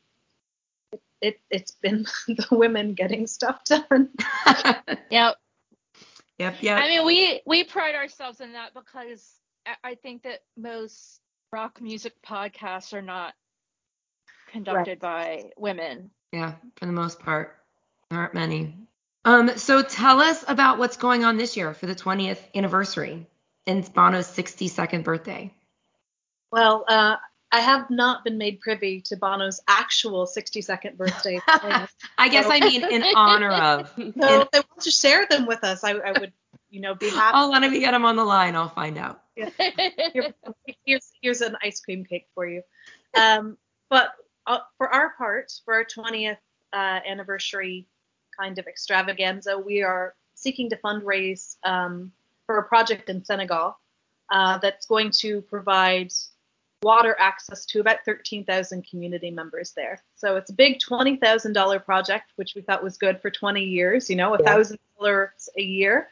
it, 0.92 1.00
it 1.20 1.40
it's 1.50 1.72
been 1.72 2.06
the 2.28 2.46
women 2.50 2.94
getting 2.94 3.26
stuff 3.26 3.64
done. 3.64 4.10
yep. 5.10 5.36
Yep. 6.38 6.56
Yeah. 6.60 6.76
I 6.76 6.88
mean, 6.88 7.06
we 7.06 7.40
we 7.46 7.64
pride 7.64 7.94
ourselves 7.94 8.40
in 8.40 8.52
that 8.52 8.74
because 8.74 9.34
I 9.84 9.94
think 9.94 10.22
that 10.22 10.40
most 10.56 11.20
rock 11.52 11.80
music 11.80 12.14
podcasts 12.22 12.92
are 12.92 13.02
not 13.02 13.34
conducted 14.50 15.02
right. 15.02 15.44
by 15.44 15.50
women. 15.56 16.10
Yeah, 16.32 16.54
for 16.76 16.86
the 16.86 16.92
most 16.92 17.20
part. 17.20 17.56
There 18.10 18.18
aren't 18.18 18.34
many. 18.34 18.74
Um, 19.24 19.56
so 19.56 19.82
tell 19.82 20.20
us 20.20 20.44
about 20.48 20.78
what's 20.78 20.96
going 20.96 21.24
on 21.24 21.36
this 21.36 21.56
year 21.56 21.74
for 21.74 21.86
the 21.86 21.94
20th 21.94 22.38
anniversary 22.54 23.26
and 23.66 23.92
Bono's 23.92 24.26
62nd 24.26 25.04
birthday. 25.04 25.52
Well, 26.50 26.84
uh, 26.88 27.16
I 27.52 27.60
have 27.60 27.90
not 27.90 28.24
been 28.24 28.38
made 28.38 28.60
privy 28.60 29.00
to 29.02 29.16
Bono's 29.16 29.60
actual 29.68 30.26
62nd 30.26 30.96
birthday. 30.96 31.40
I 31.48 32.28
guess 32.28 32.46
so, 32.46 32.52
I 32.52 32.60
mean 32.60 32.84
in 32.84 33.04
honor 33.14 33.50
of. 33.50 33.92
So 33.96 34.02
in, 34.04 34.12
if 34.16 34.50
they 34.50 34.58
want 34.58 34.80
to 34.82 34.90
share 34.90 35.26
them 35.26 35.46
with 35.46 35.64
us, 35.64 35.82
I, 35.84 35.92
I 35.92 36.18
would, 36.18 36.32
you 36.70 36.80
know, 36.80 36.94
be 36.94 37.10
happy. 37.10 37.34
I'll 37.34 37.50
let 37.50 37.68
me 37.68 37.80
get 37.80 37.90
them 37.90 38.04
on 38.04 38.16
the 38.16 38.24
line. 38.24 38.54
I'll 38.54 38.68
find 38.68 38.96
out. 38.96 39.22
Yeah. 39.36 39.50
Here, 40.12 40.34
here's 40.84 41.10
here's 41.20 41.40
an 41.40 41.56
ice 41.62 41.80
cream 41.80 42.04
cake 42.04 42.28
for 42.34 42.46
you. 42.46 42.62
Um, 43.14 43.58
but 43.88 44.12
uh, 44.46 44.58
for 44.76 44.92
our 44.92 45.10
part, 45.10 45.52
for 45.64 45.74
our 45.74 45.84
20th 45.84 46.36
uh, 46.72 47.00
anniversary 47.06 47.86
kind 48.38 48.58
of 48.58 48.66
extravaganza, 48.66 49.58
we 49.58 49.82
are 49.82 50.14
seeking 50.34 50.70
to 50.70 50.76
fundraise 50.76 51.56
um, 51.64 52.12
for 52.46 52.58
a 52.58 52.62
project 52.62 53.10
in 53.10 53.24
Senegal 53.24 53.78
uh, 54.30 54.58
that's 54.58 54.86
going 54.86 55.10
to 55.10 55.42
provide 55.42 56.12
water 56.82 57.14
access 57.18 57.66
to 57.66 57.80
about 57.80 57.98
13,000 58.06 58.86
community 58.88 59.30
members 59.30 59.72
there. 59.72 60.02
So 60.16 60.36
it's 60.36 60.50
a 60.50 60.54
big 60.54 60.78
$20,000 60.78 61.84
project, 61.84 62.32
which 62.36 62.54
we 62.54 62.62
thought 62.62 62.82
was 62.82 62.96
good 62.96 63.20
for 63.20 63.30
20 63.30 63.62
years, 63.62 64.08
you 64.08 64.16
know, 64.16 64.34
a 64.34 64.38
thousand 64.38 64.78
dollars 64.98 65.50
a 65.58 65.62
year. 65.62 66.08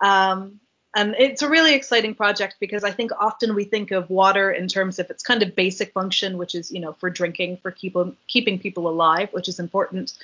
Um, 0.00 0.60
and 0.96 1.14
it's 1.18 1.42
a 1.42 1.48
really 1.48 1.74
exciting 1.74 2.14
project 2.14 2.56
because 2.58 2.82
I 2.82 2.90
think 2.90 3.10
often 3.20 3.54
we 3.54 3.64
think 3.64 3.90
of 3.90 4.08
water 4.08 4.50
in 4.50 4.66
terms 4.66 4.98
of 4.98 5.10
its 5.10 5.22
kind 5.22 5.42
of 5.42 5.54
basic 5.54 5.92
function, 5.92 6.38
which 6.38 6.54
is, 6.54 6.72
you 6.72 6.80
know, 6.80 6.94
for 6.94 7.10
drinking, 7.10 7.58
for 7.58 7.70
keep, 7.70 7.94
keeping 8.26 8.58
people 8.58 8.88
alive, 8.88 9.28
which 9.32 9.46
is 9.46 9.60
important. 9.60 10.14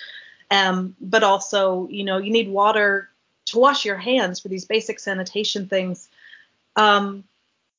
Um, 0.51 0.97
but 0.99 1.23
also, 1.23 1.89
you 1.91 2.05
know, 2.05 2.17
you 2.17 2.33
need 2.33 2.49
water 2.49 3.11
to 3.47 3.59
wash 3.59 3.85
your 3.85 3.97
hands 3.97 4.41
for 4.41 4.49
these 4.49 4.65
basic 4.65 4.99
sanitation 4.99 5.67
things. 5.67 6.09
Um, 6.75 7.25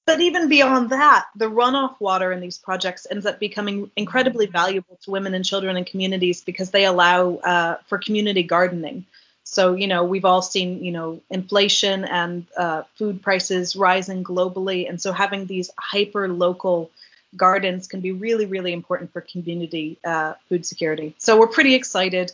but 0.06 0.22
even 0.22 0.48
beyond 0.48 0.92
that, 0.92 1.26
the 1.36 1.50
runoff 1.50 2.00
water 2.00 2.32
in 2.32 2.42
these 2.42 2.60
projects 2.60 3.08
ends 3.10 3.26
up 3.26 3.40
becoming 3.40 3.90
incredibly 3.96 4.46
valuable 4.46 5.00
to 5.02 5.10
women 5.10 5.34
and 5.34 5.44
children 5.44 5.78
and 5.78 5.86
communities 5.88 6.42
because 6.42 6.70
they 6.70 6.86
allow 6.86 7.38
uh, 7.38 7.78
for 7.88 7.98
community 7.98 8.44
gardening. 8.44 9.08
So, 9.54 9.76
you 9.76 9.88
know, 9.88 10.04
we've 10.04 10.26
all 10.26 10.42
seen, 10.42 10.84
you 10.84 10.92
know, 10.92 11.22
inflation 11.30 12.06
and 12.06 12.48
uh, 12.58 12.84
food 12.96 13.22
prices 13.22 13.76
rising 13.76 14.24
globally. 14.24 14.90
And 14.90 15.00
so 15.00 15.12
having 15.12 15.46
these 15.46 15.70
hyper 15.78 16.28
local 16.28 16.90
gardens 17.38 17.88
can 17.88 18.00
be 18.00 18.12
really, 18.12 18.48
really 18.48 18.74
important 18.74 19.14
for 19.14 19.22
community 19.22 20.00
uh, 20.04 20.34
food 20.50 20.66
security. 20.66 21.14
So 21.20 21.40
we're 21.40 21.48
pretty 21.48 21.76
excited. 21.76 22.32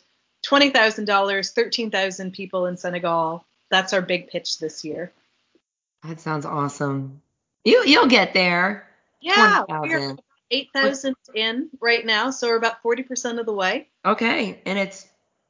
$20,000, 0.47 1.53
13,000 1.53 2.31
people 2.31 2.65
in 2.67 2.77
Senegal. 2.77 3.43
That's 3.69 3.91
our 3.91 4.01
big 4.01 4.29
pitch 4.29 4.59
this 4.59 4.85
year. 4.85 5.11
That 6.07 6.21
sounds 6.21 6.45
awesome. 6.45 7.21
You 7.65 7.83
you'll 7.85 8.07
get 8.07 8.33
there. 8.33 8.88
Yeah, 9.19 9.63
20, 9.67 9.89
we're 9.89 10.15
8,000 10.49 11.15
in 11.35 11.69
right 11.81 12.05
now, 12.05 12.31
so 12.31 12.47
we're 12.47 12.55
about 12.55 12.81
40% 12.81 13.38
of 13.38 13.45
the 13.45 13.53
way. 13.53 13.89
Okay, 14.05 14.61
and 14.65 14.79
it's 14.79 15.05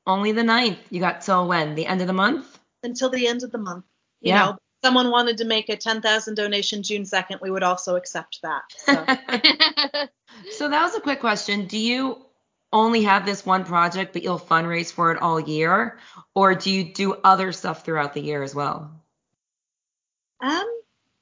only 0.09 0.31
the 0.31 0.41
9th. 0.41 0.79
You 0.89 0.99
got 0.99 1.21
till 1.21 1.47
when? 1.47 1.75
The 1.75 1.85
end 1.85 2.01
of 2.01 2.07
the 2.07 2.13
month? 2.13 2.59
Until 2.83 3.09
the 3.09 3.27
end 3.27 3.43
of 3.43 3.51
the 3.51 3.57
month. 3.57 3.85
You 4.21 4.29
Yeah. 4.29 4.45
know, 4.45 4.57
someone 4.83 5.11
wanted 5.11 5.37
to 5.37 5.45
make 5.45 5.69
a 5.69 5.77
10,000 5.77 6.35
donation 6.35 6.83
June 6.83 7.03
2nd, 7.03 7.41
we 7.41 7.51
would 7.51 7.63
also 7.63 7.95
accept 7.95 8.39
that. 8.41 8.63
So. 8.77 9.05
so 10.51 10.69
that 10.69 10.83
was 10.83 10.95
a 10.95 11.01
quick 11.01 11.19
question. 11.19 11.67
Do 11.67 11.77
you 11.77 12.25
only 12.73 13.03
have 13.03 13.25
this 13.25 13.45
one 13.45 13.65
project, 13.65 14.13
but 14.13 14.23
you'll 14.23 14.39
fundraise 14.39 14.91
for 14.91 15.11
it 15.11 15.21
all 15.21 15.39
year? 15.39 15.99
Or 16.35 16.55
do 16.55 16.71
you 16.71 16.93
do 16.93 17.13
other 17.23 17.51
stuff 17.51 17.85
throughout 17.85 18.13
the 18.13 18.21
year 18.21 18.43
as 18.43 18.53
well? 18.53 18.91
Um, 20.41 20.81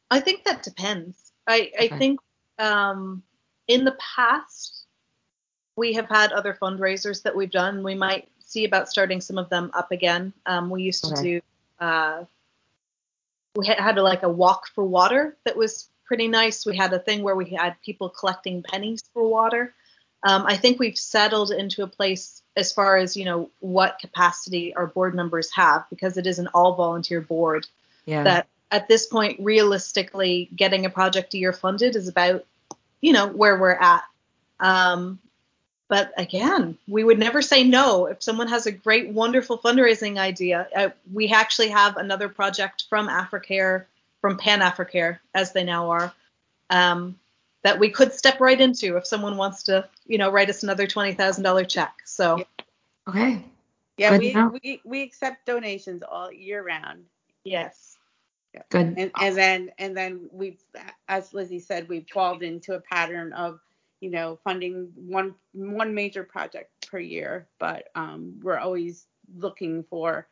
I 0.09 0.19
think 0.19 0.45
that 0.45 0.63
depends. 0.63 1.31
I, 1.47 1.71
I 1.79 1.85
Okay. 1.85 1.97
think 1.97 2.19
um, 2.59 3.23
in 3.67 3.83
the 3.85 3.97
past 4.15 4.85
we 5.77 5.93
have 5.93 6.09
had 6.09 6.31
other 6.33 6.57
fundraisers 6.59 7.21
that 7.23 7.35
we've 7.35 7.51
done. 7.51 7.83
We 7.83 7.95
might 7.95 8.27
see 8.47 8.65
about 8.65 8.89
starting 8.89 9.21
some 9.21 9.37
of 9.37 9.49
them 9.49 9.69
up 9.73 9.91
again. 9.91 10.33
Um, 10.45 10.69
we 10.69 10.81
used 10.81 11.03
to 11.05 11.13
Okay. 11.13 11.21
do. 11.21 11.41
Uh, 11.79 12.23
we 13.55 13.67
had, 13.67 13.79
had 13.79 13.97
like 13.97 14.23
a 14.23 14.29
walk 14.29 14.67
for 14.73 14.83
water 14.83 15.35
that 15.43 15.57
was 15.57 15.89
pretty 16.05 16.27
nice. 16.27 16.65
We 16.65 16.75
had 16.75 16.93
a 16.93 16.99
thing 16.99 17.21
where 17.23 17.35
we 17.35 17.45
had 17.45 17.75
people 17.83 18.09
collecting 18.09 18.63
pennies 18.63 19.03
for 19.13 19.27
water. 19.27 19.73
Um, 20.23 20.45
I 20.47 20.55
think 20.57 20.79
we've 20.79 20.97
settled 20.97 21.51
into 21.51 21.83
a 21.83 21.87
place 21.87 22.41
as 22.55 22.71
far 22.71 22.97
as 22.97 23.15
you 23.15 23.25
know 23.25 23.51
what 23.59 23.99
capacity 23.99 24.73
our 24.73 24.87
board 24.87 25.13
members 25.13 25.51
have 25.53 25.85
because 25.89 26.17
it 26.17 26.25
is 26.25 26.39
an 26.39 26.47
all 26.53 26.75
volunteer 26.75 27.21
board 27.21 27.67
Yeah. 28.05 28.23
that 28.23 28.47
at 28.71 28.87
this 28.87 29.05
point 29.05 29.39
realistically 29.41 30.49
getting 30.55 30.85
a 30.85 30.89
project 30.89 31.33
a 31.33 31.37
year 31.37 31.53
funded 31.53 31.95
is 31.95 32.07
about 32.07 32.45
you 32.99 33.13
know 33.13 33.27
where 33.27 33.59
we're 33.59 33.71
at 33.71 34.03
um, 34.59 35.19
but 35.89 36.11
again 36.17 36.77
we 36.87 37.03
would 37.03 37.19
never 37.19 37.41
say 37.41 37.63
no 37.63 38.05
if 38.07 38.21
someone 38.21 38.47
has 38.47 38.65
a 38.65 38.71
great 38.71 39.09
wonderful 39.09 39.57
fundraising 39.57 40.17
idea 40.17 40.67
uh, 40.75 40.89
we 41.13 41.29
actually 41.29 41.69
have 41.69 41.97
another 41.97 42.29
project 42.29 42.85
from 42.89 43.07
africare 43.07 43.85
from 44.21 44.37
pan 44.37 44.59
africare 44.61 45.19
as 45.33 45.53
they 45.53 45.63
now 45.63 45.89
are 45.89 46.13
um, 46.69 47.17
that 47.63 47.79
we 47.79 47.89
could 47.89 48.13
step 48.13 48.39
right 48.41 48.59
into 48.59 48.97
if 48.97 49.05
someone 49.05 49.37
wants 49.37 49.63
to 49.63 49.87
you 50.05 50.17
know 50.17 50.31
write 50.31 50.49
us 50.49 50.63
another 50.63 50.87
$20000 50.87 51.67
check 51.67 51.93
so 52.05 52.45
okay. 53.07 53.43
Yeah, 53.99 54.11
Good 54.11 54.19
we, 54.19 54.33
to 54.33 54.59
we 54.63 54.81
we 54.85 55.01
accept 55.01 55.47
donations 55.47 56.03
all 56.03 56.31
year 56.31 56.63
round. 56.63 57.05
yes 57.43 57.97
Good. 58.69 58.97
And 58.97 59.11
and 59.19 59.37
then 59.37 59.71
and 59.77 59.95
then 59.95 60.29
we've 60.31 60.61
as 61.07 61.33
Lizzie 61.33 61.59
said, 61.59 61.87
we've 61.87 62.07
fallen 62.07 62.43
into 62.43 62.73
a 62.73 62.79
pattern 62.79 63.33
of, 63.33 63.59
you 63.99 64.11
know, 64.11 64.39
funding 64.43 64.91
one 64.95 65.35
one 65.53 65.93
major 65.93 66.23
project 66.23 66.89
per 66.89 66.99
year, 66.99 67.47
but 67.59 67.85
um, 67.95 68.39
we're 68.41 68.57
always 68.57 69.05
looking 69.35 69.83
for 69.89 70.27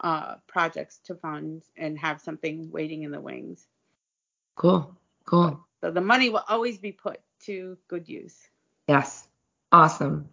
uh, 0.00 0.36
projects 0.46 0.98
to 1.04 1.14
fund 1.14 1.62
and 1.76 1.98
have 1.98 2.20
something 2.20 2.70
waiting 2.70 3.02
in 3.02 3.10
the 3.10 3.20
wings. 3.20 3.66
Cool. 4.56 4.96
Cool. 5.24 5.60
So 5.80 5.90
the 5.90 6.00
money 6.00 6.30
will 6.30 6.44
always 6.48 6.78
be 6.78 6.92
put 6.92 7.20
to 7.44 7.76
good 7.88 8.08
use. 8.08 8.36
Yes. 8.86 9.28
Awesome. 9.70 10.28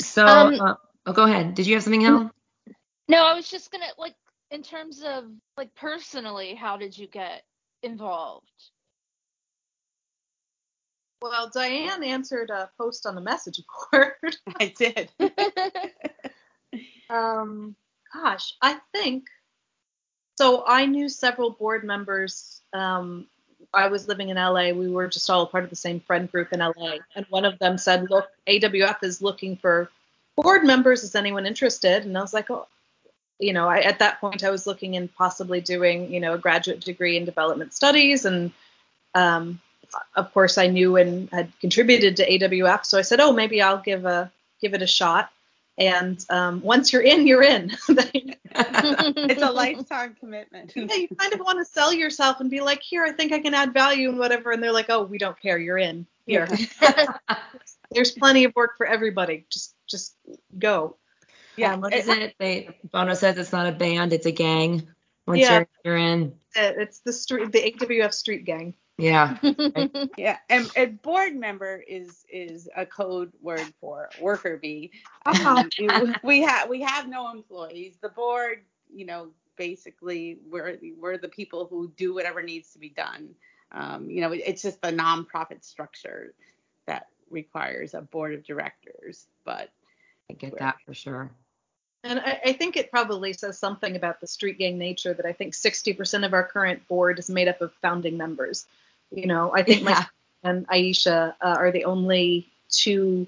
So, 0.00 0.26
Um, 0.26 0.60
uh, 0.60 0.74
oh, 1.06 1.12
go 1.12 1.24
ahead. 1.24 1.54
Did 1.54 1.66
you 1.66 1.74
have 1.74 1.82
something 1.82 2.04
else? 2.04 2.30
no, 3.08 3.24
I 3.24 3.34
was 3.34 3.50
just 3.50 3.72
gonna 3.72 3.86
like 3.98 4.14
in 4.50 4.62
terms 4.62 5.02
of 5.02 5.24
like 5.56 5.74
personally, 5.74 6.54
how 6.54 6.76
did 6.76 6.96
you 6.96 7.06
get 7.08 7.42
involved? 7.82 8.70
Well 11.20 11.50
diane 11.52 12.04
answered 12.04 12.50
a 12.50 12.70
post 12.78 13.06
on 13.06 13.14
the 13.14 13.20
message 13.20 13.60
board 13.92 14.12
I 14.60 14.72
did. 14.76 15.10
Um, 17.10 17.74
gosh, 18.12 18.54
I 18.60 18.78
think 18.92 19.26
so. 20.36 20.64
I 20.66 20.86
knew 20.86 21.08
several 21.08 21.50
board 21.50 21.84
members. 21.84 22.60
Um, 22.72 23.26
I 23.72 23.88
was 23.88 24.08
living 24.08 24.28
in 24.28 24.36
LA. 24.36 24.70
We 24.70 24.88
were 24.88 25.08
just 25.08 25.28
all 25.28 25.46
part 25.46 25.64
of 25.64 25.70
the 25.70 25.76
same 25.76 26.00
friend 26.00 26.30
group 26.30 26.52
in 26.52 26.60
LA, 26.60 26.96
and 27.14 27.26
one 27.28 27.44
of 27.44 27.58
them 27.58 27.78
said, 27.78 28.10
"Look, 28.10 28.28
AWF 28.46 29.02
is 29.02 29.22
looking 29.22 29.56
for 29.56 29.90
board 30.36 30.64
members. 30.64 31.02
Is 31.02 31.14
anyone 31.14 31.46
interested?" 31.46 32.04
And 32.04 32.16
I 32.16 32.20
was 32.20 32.34
like, 32.34 32.50
"Oh." 32.50 32.66
You 33.40 33.52
know, 33.52 33.68
I, 33.68 33.82
at 33.82 34.00
that 34.00 34.20
point, 34.20 34.42
I 34.42 34.50
was 34.50 34.66
looking 34.66 34.94
in 34.94 35.06
possibly 35.06 35.60
doing, 35.60 36.12
you 36.12 36.18
know, 36.18 36.34
a 36.34 36.38
graduate 36.38 36.80
degree 36.80 37.16
in 37.16 37.24
development 37.24 37.72
studies, 37.72 38.24
and 38.24 38.50
um, 39.14 39.60
of 40.14 40.32
course, 40.32 40.58
I 40.58 40.66
knew 40.66 40.96
and 40.96 41.28
had 41.30 41.52
contributed 41.60 42.16
to 42.16 42.28
AWF. 42.28 42.84
So 42.84 42.98
I 42.98 43.02
said, 43.02 43.20
"Oh, 43.20 43.32
maybe 43.32 43.62
I'll 43.62 43.78
give 43.78 44.04
a 44.04 44.30
give 44.60 44.74
it 44.74 44.82
a 44.82 44.86
shot." 44.86 45.30
And 45.78 46.24
um, 46.28 46.60
once 46.60 46.92
you're 46.92 47.02
in, 47.02 47.26
you're 47.26 47.42
in. 47.42 47.70
it's 47.88 49.42
a 49.42 49.52
lifetime 49.52 50.16
commitment. 50.18 50.72
yeah, 50.74 50.92
you 50.92 51.08
kind 51.16 51.32
of 51.32 51.38
want 51.38 51.60
to 51.60 51.64
sell 51.64 51.92
yourself 51.92 52.40
and 52.40 52.50
be 52.50 52.60
like, 52.60 52.82
here, 52.82 53.04
I 53.04 53.12
think 53.12 53.32
I 53.32 53.38
can 53.38 53.54
add 53.54 53.72
value 53.72 54.08
and 54.08 54.18
whatever. 54.18 54.50
And 54.50 54.60
they're 54.60 54.72
like, 54.72 54.86
oh, 54.88 55.04
we 55.04 55.18
don't 55.18 55.40
care. 55.40 55.56
You're 55.56 55.78
in. 55.78 56.04
Here. 56.26 56.48
There's 57.92 58.10
plenty 58.10 58.42
of 58.44 58.54
work 58.56 58.76
for 58.76 58.86
everybody. 58.86 59.46
Just 59.50 59.74
just 59.86 60.14
go. 60.58 60.96
Yeah, 61.56 61.76
what 61.76 61.94
is 61.94 62.08
it? 62.08 62.34
They 62.38 62.76
Bono 62.90 63.14
says 63.14 63.38
it's 63.38 63.52
not 63.52 63.66
a 63.66 63.72
band, 63.72 64.12
it's 64.12 64.26
a 64.26 64.32
gang. 64.32 64.86
Once 65.28 65.40
Yeah. 65.40 65.58
you're, 65.58 65.68
you're 65.84 65.96
in. 65.96 66.32
Uh, 66.56 66.72
It's 66.78 67.00
the 67.00 67.12
street, 67.12 67.52
the 67.52 67.72
AWF 67.72 68.14
street 68.14 68.44
gang. 68.44 68.74
Yeah. 68.96 69.36
Yeah, 70.16 70.38
and, 70.48 70.68
and 70.74 71.00
board 71.02 71.36
member 71.36 71.84
is 71.86 72.24
is 72.32 72.68
a 72.76 72.84
code 72.84 73.32
word 73.40 73.72
for 73.80 74.08
worker 74.20 74.56
bee. 74.56 74.90
Ah. 75.26 75.64
Um, 75.90 76.16
we 76.24 76.40
have 76.40 76.68
we 76.68 76.80
have 76.80 77.08
no 77.08 77.30
employees. 77.30 77.98
The 78.00 78.08
board, 78.08 78.64
you 78.92 79.06
know, 79.06 79.28
basically 79.56 80.38
we're 80.50 80.78
we're 80.98 81.18
the 81.18 81.28
people 81.28 81.66
who 81.70 81.92
do 81.96 82.14
whatever 82.14 82.42
needs 82.42 82.72
to 82.72 82.78
be 82.78 82.88
done. 82.88 83.34
Um, 83.70 84.10
you 84.10 84.20
know, 84.20 84.32
it, 84.32 84.42
it's 84.44 84.62
just 84.62 84.78
a 84.82 84.90
nonprofit 84.90 85.62
structure 85.62 86.34
that 86.86 87.06
requires 87.30 87.94
a 87.94 88.00
board 88.00 88.34
of 88.34 88.42
directors. 88.44 89.28
But 89.44 89.70
I 90.30 90.34
get 90.34 90.58
that 90.58 90.76
for 90.84 90.94
sure. 90.94 91.30
And 92.08 92.18
I, 92.20 92.40
I 92.46 92.52
think 92.54 92.76
it 92.78 92.90
probably 92.90 93.34
says 93.34 93.58
something 93.58 93.94
about 93.94 94.20
the 94.20 94.26
street 94.26 94.58
gang 94.58 94.78
nature 94.78 95.12
that 95.12 95.26
I 95.26 95.32
think 95.34 95.52
60% 95.54 96.24
of 96.24 96.32
our 96.32 96.42
current 96.42 96.88
board 96.88 97.18
is 97.18 97.28
made 97.28 97.48
up 97.48 97.60
of 97.60 97.72
founding 97.82 98.16
members. 98.16 98.66
You 99.10 99.26
know, 99.26 99.52
I 99.54 99.62
think 99.62 99.80
Yeah. 99.82 99.90
myself 99.90 100.10
and 100.42 100.66
Aisha 100.68 101.34
uh, 101.40 101.56
are 101.58 101.70
the 101.70 101.84
only 101.84 102.48
two 102.70 103.26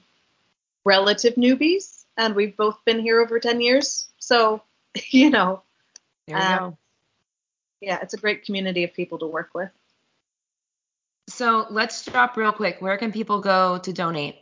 relative 0.84 1.34
newbies, 1.34 2.04
and 2.16 2.34
we've 2.34 2.56
both 2.56 2.82
been 2.86 3.00
here 3.00 3.20
over 3.20 3.38
10 3.38 3.60
years. 3.60 4.06
So, 4.18 4.62
you 5.10 5.28
know, 5.30 5.62
There 6.26 6.36
we 6.36 6.42
Uh, 6.42 6.58
go. 6.58 6.78
yeah, 7.82 7.98
it's 8.00 8.14
a 8.14 8.18
great 8.18 8.44
community 8.46 8.84
of 8.84 8.94
people 8.94 9.18
to 9.18 9.26
work 9.26 9.50
with. 9.54 9.70
So 11.28 11.66
let's 11.70 12.04
drop 12.04 12.36
real 12.36 12.52
quick. 12.52 12.80
Where 12.80 12.96
can 12.96 13.12
people 13.12 13.40
go 13.40 13.78
to 13.78 13.92
donate? 13.92 14.36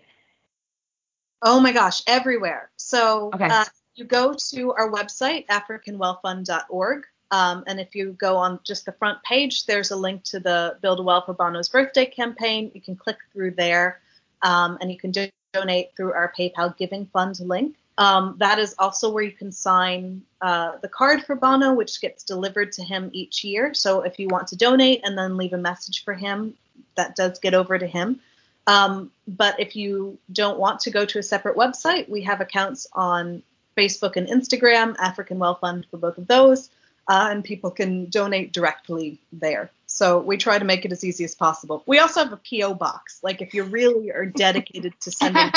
Oh 1.42 1.60
my 1.60 1.72
gosh, 1.72 2.02
everywhere. 2.06 2.70
So 2.76 3.30
Okay. 3.34 3.48
uh, 3.48 3.64
you 3.98 4.04
go 4.04 4.34
to 4.50 4.72
our 4.72 4.90
website, 4.90 5.46
africanwellfund.org. 5.46 7.04
Um, 7.30 7.64
and 7.66 7.78
if 7.78 7.94
you 7.94 8.12
go 8.12 8.36
on 8.36 8.60
just 8.64 8.86
the 8.86 8.92
front 8.92 9.22
page, 9.22 9.66
there's 9.66 9.90
a 9.90 9.96
link 9.96 10.22
to 10.24 10.40
the 10.40 10.78
Build 10.80 11.00
a 11.00 11.02
Well 11.02 11.22
for 11.22 11.34
Bono's 11.34 11.68
birthday 11.68 12.06
campaign. 12.06 12.70
You 12.74 12.80
can 12.80 12.96
click 12.96 13.18
through 13.32 13.52
there 13.52 14.00
um, 14.42 14.78
and 14.80 14.90
you 14.90 14.96
can 14.96 15.10
do- 15.10 15.28
donate 15.52 15.94
through 15.96 16.12
our 16.12 16.32
PayPal 16.38 16.76
Giving 16.76 17.06
Fund 17.06 17.38
link. 17.40 17.76
Um, 17.98 18.36
that 18.38 18.60
is 18.60 18.76
also 18.78 19.10
where 19.10 19.24
you 19.24 19.32
can 19.32 19.50
sign 19.50 20.22
uh, 20.40 20.76
the 20.80 20.88
card 20.88 21.24
for 21.24 21.34
Bono, 21.34 21.74
which 21.74 22.00
gets 22.00 22.22
delivered 22.22 22.70
to 22.72 22.84
him 22.84 23.10
each 23.12 23.42
year. 23.42 23.74
So 23.74 24.02
if 24.02 24.20
you 24.20 24.28
want 24.28 24.46
to 24.48 24.56
donate 24.56 25.00
and 25.04 25.18
then 25.18 25.36
leave 25.36 25.52
a 25.52 25.58
message 25.58 26.04
for 26.04 26.14
him, 26.14 26.54
that 26.94 27.16
does 27.16 27.40
get 27.40 27.54
over 27.54 27.76
to 27.76 27.86
him. 27.86 28.20
Um, 28.68 29.10
but 29.26 29.58
if 29.58 29.74
you 29.74 30.18
don't 30.32 30.58
want 30.58 30.80
to 30.80 30.90
go 30.90 31.04
to 31.06 31.18
a 31.18 31.22
separate 31.22 31.56
website, 31.56 32.08
we 32.08 32.22
have 32.22 32.40
accounts 32.40 32.86
on 32.92 33.42
Facebook 33.78 34.16
and 34.16 34.26
Instagram, 34.28 34.96
African 34.98 35.38
Well 35.38 35.54
Fund 35.54 35.86
for 35.90 35.98
both 35.98 36.18
of 36.18 36.26
those, 36.26 36.68
uh, 37.06 37.28
and 37.30 37.44
people 37.44 37.70
can 37.70 38.06
donate 38.10 38.52
directly 38.52 39.20
there. 39.32 39.70
So 39.86 40.18
we 40.18 40.36
try 40.36 40.58
to 40.58 40.64
make 40.64 40.84
it 40.84 40.92
as 40.92 41.04
easy 41.04 41.24
as 41.24 41.34
possible. 41.34 41.82
We 41.86 41.98
also 42.00 42.24
have 42.24 42.32
a 42.32 42.36
PO 42.38 42.74
box. 42.74 43.20
Like 43.22 43.40
if 43.40 43.54
you 43.54 43.62
really 43.64 44.10
are 44.10 44.26
dedicated 44.46 44.94
to 45.00 45.10
sending, 45.10 45.50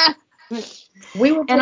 we 1.16 1.32
will 1.32 1.46
take 1.46 1.62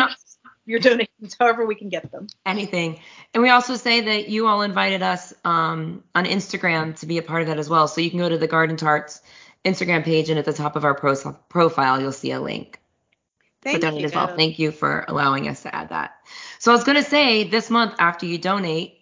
your 0.66 0.78
donations 0.78 1.36
however 1.38 1.66
we 1.66 1.74
can 1.74 1.88
get 1.88 2.12
them. 2.12 2.28
Anything. 2.46 3.00
And 3.34 3.42
we 3.42 3.48
also 3.48 3.76
say 3.76 4.02
that 4.02 4.28
you 4.28 4.46
all 4.46 4.62
invited 4.62 5.02
us 5.02 5.32
um, 5.44 6.04
on 6.14 6.26
Instagram 6.26 6.96
to 7.00 7.06
be 7.06 7.18
a 7.18 7.22
part 7.22 7.42
of 7.42 7.48
that 7.48 7.58
as 7.58 7.68
well. 7.68 7.88
So 7.88 8.00
you 8.00 8.10
can 8.10 8.20
go 8.20 8.28
to 8.28 8.38
the 8.38 8.46
Garden 8.46 8.76
Tarts 8.76 9.20
Instagram 9.64 10.04
page, 10.04 10.30
and 10.30 10.38
at 10.38 10.44
the 10.46 10.52
top 10.52 10.76
of 10.76 10.84
our 10.84 10.94
pro- 10.94 11.34
profile, 11.48 12.00
you'll 12.00 12.12
see 12.12 12.30
a 12.30 12.40
link 12.40 12.79
thank 13.62 13.82
you. 13.96 14.04
as 14.04 14.14
well. 14.14 14.26
Thank 14.28 14.58
you 14.58 14.70
for 14.72 15.04
allowing 15.08 15.48
us 15.48 15.62
to 15.62 15.74
add 15.74 15.90
that. 15.90 16.12
So 16.58 16.72
I 16.72 16.74
was 16.74 16.84
going 16.84 16.96
to 16.96 17.02
say 17.08 17.44
this 17.44 17.70
month, 17.70 17.94
after 17.98 18.26
you 18.26 18.38
donate, 18.38 18.94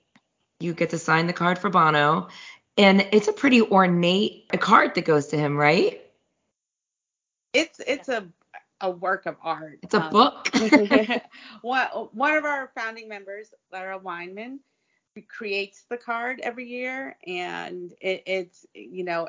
you 0.60 0.74
get 0.74 0.90
to 0.90 0.98
sign 0.98 1.26
the 1.26 1.32
card 1.32 1.58
for 1.58 1.70
Bono. 1.70 2.28
And 2.76 3.06
it's 3.12 3.28
a 3.28 3.32
pretty 3.32 3.60
ornate 3.62 4.48
card 4.60 4.94
that 4.94 5.04
goes 5.04 5.28
to 5.28 5.36
him, 5.36 5.56
right? 5.56 6.00
it's 7.52 7.80
it's 7.86 8.08
a 8.08 8.28
a 8.80 8.90
work 8.90 9.26
of 9.26 9.36
art. 9.42 9.78
It's 9.82 9.94
a 9.94 10.00
Um, 10.00 10.10
book. 10.10 10.50
one, 11.62 11.86
one 12.12 12.36
of 12.36 12.44
our 12.44 12.70
founding 12.74 13.08
members, 13.08 13.54
Lara 13.72 13.98
Weinman, 13.98 14.58
creates 15.28 15.84
the 15.88 15.96
card 15.96 16.40
every 16.42 16.66
year, 16.66 17.16
and 17.26 17.92
it, 18.00 18.22
it's 18.26 18.66
you 18.74 19.04
know 19.04 19.28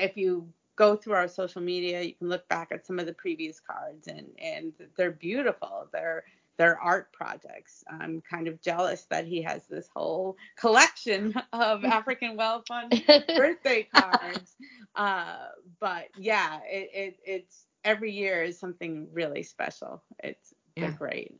if 0.00 0.16
you 0.16 0.52
go 0.78 0.96
through 0.96 1.14
our 1.14 1.28
social 1.28 1.62
media, 1.62 2.02
you 2.02 2.14
can 2.14 2.30
look 2.30 2.48
back 2.48 2.72
at 2.72 2.86
some 2.86 3.00
of 3.00 3.06
the 3.06 3.14
previous 3.14 3.60
cards, 3.60 4.08
and 4.08 4.28
and 4.38 4.74
they're 4.96 5.12
beautiful. 5.12 5.88
They're 5.92 6.24
they're 6.58 6.80
art 6.80 7.12
projects. 7.12 7.84
I'm 7.90 8.22
kind 8.30 8.48
of 8.48 8.62
jealous 8.62 9.06
that 9.10 9.26
he 9.26 9.42
has 9.42 9.66
this 9.68 9.88
whole 9.94 10.38
collection 10.58 11.34
of 11.52 11.84
African 11.86 12.36
Well 12.36 12.62
Fund 12.68 12.96
birthday 13.36 13.84
cards. 13.94 14.56
Uh, 14.96 15.48
but 15.80 16.06
yeah, 16.16 16.60
it, 16.70 16.90
it 16.94 17.20
it's 17.26 17.66
every 17.84 18.12
year 18.12 18.42
is 18.44 18.58
something 18.58 19.08
really 19.12 19.44
special. 19.44 20.02
It's 20.22 20.54
Yeah. 20.76 20.96
great. 20.96 21.34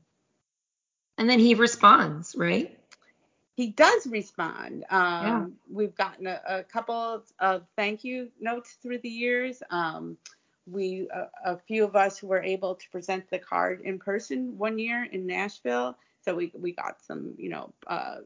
and 1.19 1.29
then 1.31 1.41
he 1.41 1.55
responds, 1.55 2.35
right? 2.37 2.78
He 3.59 3.71
does 3.71 4.07
respond. 4.07 4.85
Um, 4.89 5.27
Yeah. 5.27 5.47
We've 5.69 5.95
gotten 5.97 6.29
a, 6.29 6.41
a 6.49 6.63
couple 6.63 7.25
of 7.41 7.67
thank 7.75 8.05
you 8.05 8.31
notes 8.41 8.77
through 8.81 8.99
the 8.99 9.09
years. 9.09 9.65
Um, 9.71 10.17
we 10.71 11.09
a, 11.13 11.27
a 11.45 11.59
few 11.59 11.83
of 11.83 11.97
us 11.97 12.23
were 12.23 12.41
able 12.41 12.77
to 12.77 12.91
present 12.91 13.29
the 13.31 13.41
card 13.41 13.81
in 13.81 13.99
person 13.99 14.57
one 14.59 14.79
year 14.79 15.09
in 15.11 15.27
Nashville, 15.27 15.97
so 16.25 16.37
we 16.37 16.53
we 16.55 16.71
got 16.71 17.03
some 17.03 17.35
you 17.37 17.49
know 17.49 17.75
uh, 17.89 18.19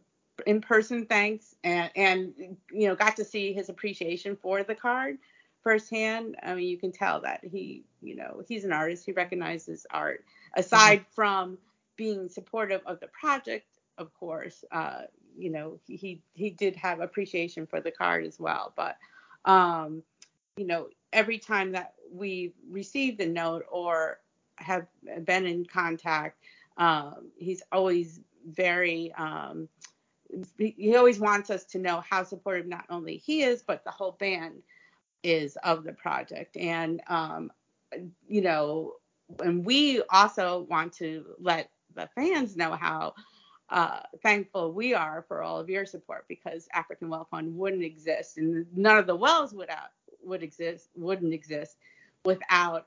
in 0.47 0.61
person 0.61 1.07
thanks 1.07 1.55
and 1.65 1.91
and 1.97 2.35
you 2.71 2.89
know 2.89 2.95
got 2.95 3.17
to 3.17 3.25
see 3.25 3.55
his 3.55 3.71
appreciation 3.71 4.37
for 4.37 4.63
the 4.63 4.75
card 4.75 5.17
firsthand. 5.63 6.37
I 6.43 6.55
mean, 6.55 6.69
you 6.69 6.77
can 6.77 6.93
tell 6.93 7.23
that 7.23 7.41
he 7.43 7.85
you 8.03 8.17
know 8.17 8.43
he's 8.47 8.67
an 8.67 8.73
artist. 8.73 9.07
He 9.07 9.13
recognizes 9.13 9.87
art 9.91 10.27
aside 10.55 11.07
from 11.15 11.57
being 11.97 12.29
supportive 12.29 12.83
of 12.85 13.01
the 13.01 13.09
project, 13.09 13.72
of 13.99 14.13
course. 14.15 14.65
Uh, 14.71 15.03
you 15.37 15.51
know, 15.51 15.79
he, 15.87 16.21
he 16.35 16.51
did 16.51 16.77
have 16.77 17.01
appreciation 17.01 17.67
for 17.67 17.81
the 17.81 17.91
card 17.91 18.25
as 18.25 18.39
well, 18.39 18.73
but 18.77 18.97
um, 19.45 20.03
you 20.57 20.67
know, 20.67 20.89
every 21.13 21.39
time 21.39 21.73
that 21.73 21.95
we've 22.13 22.53
received 22.71 23.21
a 23.21 23.27
note 23.27 23.65
or 23.71 24.21
have 24.57 24.87
been 25.25 25.47
in 25.47 25.65
contact, 25.65 26.39
um, 26.77 27.31
he's 27.37 27.63
always 27.73 28.21
very 28.47 29.13
um, 29.15 29.69
he 30.59 30.97
always 30.97 31.19
wants 31.21 31.51
us 31.51 31.65
to 31.65 31.79
know 31.79 32.03
how 32.09 32.23
supportive 32.23 32.67
not 32.67 32.87
only 32.89 33.19
he 33.19 33.43
is, 33.43 33.63
but 33.63 33.85
the 33.85 33.91
whole 33.91 34.13
band 34.13 34.63
is 35.23 35.57
of 35.63 35.85
the 35.85 35.93
project. 35.93 36.57
And 36.57 37.03
um, 37.09 37.51
you 38.27 38.41
know, 38.41 38.95
and 39.43 39.65
we 39.65 40.03
also 40.11 40.67
want 40.69 40.93
to 40.95 41.25
let 41.39 41.71
the 41.95 42.09
fans 42.15 42.57
know 42.57 42.73
how 42.73 43.15
uh, 43.73 44.01
thankful 44.23 44.71
we 44.71 44.93
are 44.93 45.25
for 45.27 45.43
all 45.43 45.59
of 45.59 45.71
your 45.71 45.87
support 45.87 46.27
because 46.29 46.69
African 46.75 47.09
Well 47.09 47.27
Fund 47.31 47.57
wouldn't 47.57 47.83
exist 47.83 48.37
and 48.37 48.67
none 48.77 48.99
of 48.99 49.07
the 49.07 49.17
wells 49.17 49.55
would 49.55 49.71
out, 49.71 49.89
would 50.23 50.43
exist 50.43 50.91
wouldn't 50.95 51.33
exist 51.33 51.77
without 52.25 52.87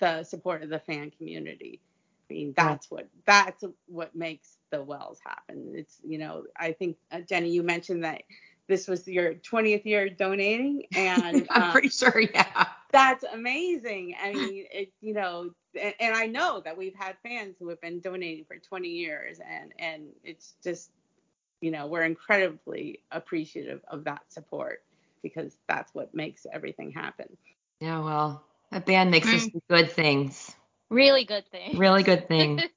the 0.00 0.24
support 0.24 0.62
of 0.62 0.70
the 0.70 0.78
fan 0.78 1.10
community. 1.10 1.80
I 2.30 2.32
mean 2.32 2.54
that's 2.56 2.90
what 2.90 3.06
that's 3.26 3.62
what 3.86 4.16
makes 4.16 4.56
the 4.70 4.82
wells 4.82 5.20
happen. 5.24 5.74
It's 5.74 5.98
you 6.02 6.16
know 6.16 6.44
I 6.56 6.72
think 6.72 6.96
uh, 7.12 7.20
Jenny 7.20 7.50
you 7.50 7.62
mentioned 7.62 8.04
that 8.04 8.22
this 8.66 8.88
was 8.88 9.06
your 9.06 9.34
20th 9.34 9.84
year 9.84 10.08
donating 10.08 10.84
and 10.96 11.46
I'm 11.50 11.64
um, 11.64 11.72
pretty 11.72 11.90
sure, 11.90 12.18
yeah. 12.18 12.66
that's 12.92 13.24
amazing. 13.24 14.14
I 14.22 14.32
mean, 14.32 14.66
it, 14.70 14.92
you 15.00 15.14
know, 15.14 15.50
and, 15.78 15.94
and 16.00 16.14
I 16.16 16.26
know 16.26 16.60
that 16.64 16.76
we've 16.76 16.94
had 16.94 17.16
fans 17.22 17.56
who 17.58 17.68
have 17.68 17.80
been 17.80 18.00
donating 18.00 18.44
for 18.44 18.56
20 18.58 18.88
years, 18.88 19.38
and 19.40 19.72
and 19.78 20.08
it's 20.24 20.54
just, 20.62 20.90
you 21.60 21.70
know, 21.70 21.86
we're 21.86 22.04
incredibly 22.04 23.00
appreciative 23.12 23.80
of 23.90 24.04
that 24.04 24.22
support 24.30 24.82
because 25.22 25.56
that's 25.68 25.94
what 25.94 26.14
makes 26.14 26.46
everything 26.52 26.92
happen. 26.92 27.36
Yeah, 27.80 28.00
well, 28.00 28.44
that 28.70 28.86
band 28.86 29.10
makes 29.10 29.32
us 29.32 29.46
Mm. 29.46 29.52
do 29.52 29.62
good 29.70 29.92
things. 29.92 30.54
really 30.90 31.24
good 31.24 31.48
thing. 31.50 31.76
Really 31.78 32.02
good 32.02 32.28
things. 32.28 32.62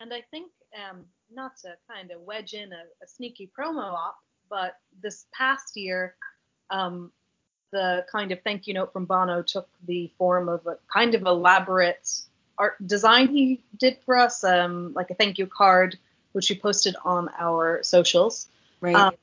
And 0.00 0.14
I 0.14 0.22
think, 0.30 0.50
um, 0.74 1.04
not 1.30 1.52
to 1.58 1.76
kind 1.90 2.10
of 2.10 2.22
wedge 2.22 2.54
in 2.54 2.72
a, 2.72 2.84
a 3.04 3.06
sneaky 3.06 3.50
promo 3.58 3.92
op, 3.92 4.16
but 4.48 4.76
this 5.02 5.26
past 5.36 5.76
year, 5.76 6.16
um, 6.70 7.12
the 7.70 8.04
kind 8.10 8.32
of 8.32 8.40
thank 8.42 8.66
you 8.66 8.74
note 8.74 8.92
from 8.92 9.04
Bono 9.04 9.42
took 9.42 9.68
the 9.86 10.10
form 10.18 10.48
of 10.48 10.66
a 10.66 10.78
kind 10.92 11.14
of 11.14 11.22
elaborate 11.22 12.20
art 12.58 12.74
design 12.86 13.28
he 13.28 13.60
did 13.78 13.98
for 14.04 14.16
us, 14.16 14.44
um, 14.44 14.92
like 14.94 15.10
a 15.10 15.14
thank 15.14 15.38
you 15.38 15.46
card, 15.46 15.98
which 16.32 16.50
we 16.50 16.58
posted 16.58 16.94
on 17.04 17.30
our 17.38 17.82
socials. 17.82 18.48
Right. 18.80 18.94
Um, 18.94 19.14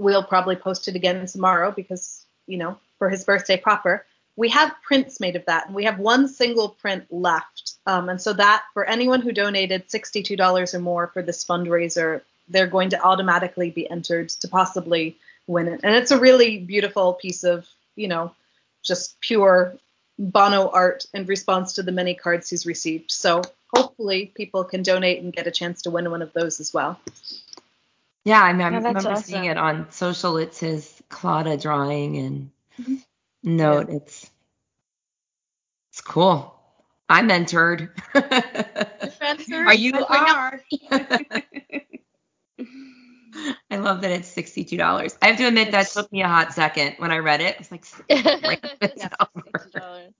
We'll 0.00 0.24
probably 0.24 0.56
post 0.56 0.88
it 0.88 0.96
again 0.96 1.26
tomorrow 1.26 1.70
because, 1.70 2.24
you 2.46 2.56
know, 2.56 2.78
for 2.98 3.10
his 3.10 3.22
birthday 3.22 3.58
proper. 3.58 4.06
We 4.34 4.48
have 4.48 4.74
prints 4.82 5.20
made 5.20 5.36
of 5.36 5.44
that, 5.44 5.66
and 5.66 5.74
we 5.74 5.84
have 5.84 5.98
one 5.98 6.26
single 6.26 6.70
print 6.70 7.04
left. 7.10 7.74
Um, 7.84 8.08
and 8.08 8.18
so 8.20 8.32
that 8.32 8.64
for 8.72 8.86
anyone 8.86 9.20
who 9.20 9.30
donated 9.30 9.90
$62 9.90 10.72
or 10.72 10.78
more 10.78 11.08
for 11.08 11.20
this 11.20 11.44
fundraiser, 11.44 12.22
they're 12.48 12.66
going 12.66 12.88
to 12.90 13.02
automatically 13.02 13.70
be 13.70 13.90
entered 13.90 14.30
to 14.30 14.48
possibly 14.48 15.18
win 15.50 15.68
it. 15.68 15.80
And 15.82 15.94
it's 15.94 16.10
a 16.10 16.18
really 16.18 16.58
beautiful 16.58 17.14
piece 17.14 17.44
of, 17.44 17.66
you 17.96 18.08
know, 18.08 18.34
just 18.82 19.20
pure 19.20 19.76
Bono 20.18 20.70
art 20.70 21.06
in 21.14 21.26
response 21.26 21.74
to 21.74 21.82
the 21.82 21.92
many 21.92 22.14
cards 22.14 22.50
he's 22.50 22.66
received. 22.66 23.10
So 23.10 23.42
hopefully 23.74 24.32
people 24.34 24.64
can 24.64 24.82
donate 24.82 25.22
and 25.22 25.32
get 25.32 25.46
a 25.46 25.50
chance 25.50 25.82
to 25.82 25.90
win 25.90 26.10
one 26.10 26.22
of 26.22 26.32
those 26.32 26.60
as 26.60 26.72
well. 26.72 26.98
yeah, 28.24 28.42
I, 28.42 28.52
mean, 28.52 28.62
I 28.62 28.70
Yeah, 28.70 28.80
that's 28.80 29.04
remember 29.04 29.22
seeing 29.22 29.44
it 29.46 29.56
on 29.56 29.90
social. 29.90 30.36
It's 30.36 30.60
his 30.60 31.02
Claudia 31.08 31.56
drawing 31.56 32.16
and 32.18 32.50
Mhm. 32.80 33.02
note. 33.42 33.88
It's 33.90 34.30
it's 35.90 36.00
cool. 36.02 36.54
I'm 37.08 37.30
entered. 37.30 37.90
Are 38.14 39.74
you? 39.74 39.92
You 39.92 40.04
are. 40.04 40.60
I 43.70 43.76
love 43.76 44.00
that 44.00 44.10
it's 44.10 44.28
sixty-two 44.28 44.76
dollars. 44.76 45.16
I 45.22 45.28
have 45.28 45.36
to 45.36 45.46
admit 45.46 45.70
that 45.70 45.88
took 45.88 46.10
me 46.10 46.22
a 46.22 46.28
hot 46.28 46.52
second 46.52 46.94
when 46.98 47.12
I 47.12 47.18
read 47.18 47.40
it. 47.40 47.54
I 47.54 47.58
was 47.58 47.70
like, 47.70 47.84
it's 48.08 49.02
Yeah, 49.02 49.08
over. 49.20 49.42
$60. 49.74 50.12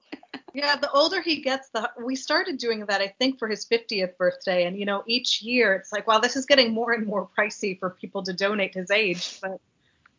Yeah, 0.52 0.76
the 0.76 0.90
older 0.90 1.20
he 1.20 1.42
gets, 1.42 1.68
the 1.70 1.90
we 2.04 2.16
started 2.16 2.58
doing 2.58 2.86
that 2.86 3.00
I 3.00 3.08
think 3.18 3.38
for 3.38 3.48
his 3.48 3.64
50th 3.66 4.16
birthday, 4.16 4.66
and 4.66 4.78
you 4.78 4.84
know 4.84 5.02
each 5.06 5.42
year 5.42 5.74
it's 5.74 5.92
like, 5.92 6.06
wow, 6.06 6.18
this 6.18 6.36
is 6.36 6.46
getting 6.46 6.72
more 6.72 6.92
and 6.92 7.06
more 7.06 7.28
pricey 7.38 7.78
for 7.78 7.90
people 7.90 8.22
to 8.24 8.32
donate 8.32 8.74
his 8.74 8.90
age, 8.90 9.40
but 9.40 9.60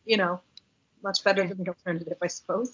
you 0.06 0.18
know, 0.18 0.42
much 1.04 1.24
better 1.24 1.48
than 1.48 1.64
the 1.64 1.70
alternative, 1.70 2.18
I 2.22 2.28
suppose. 2.28 2.74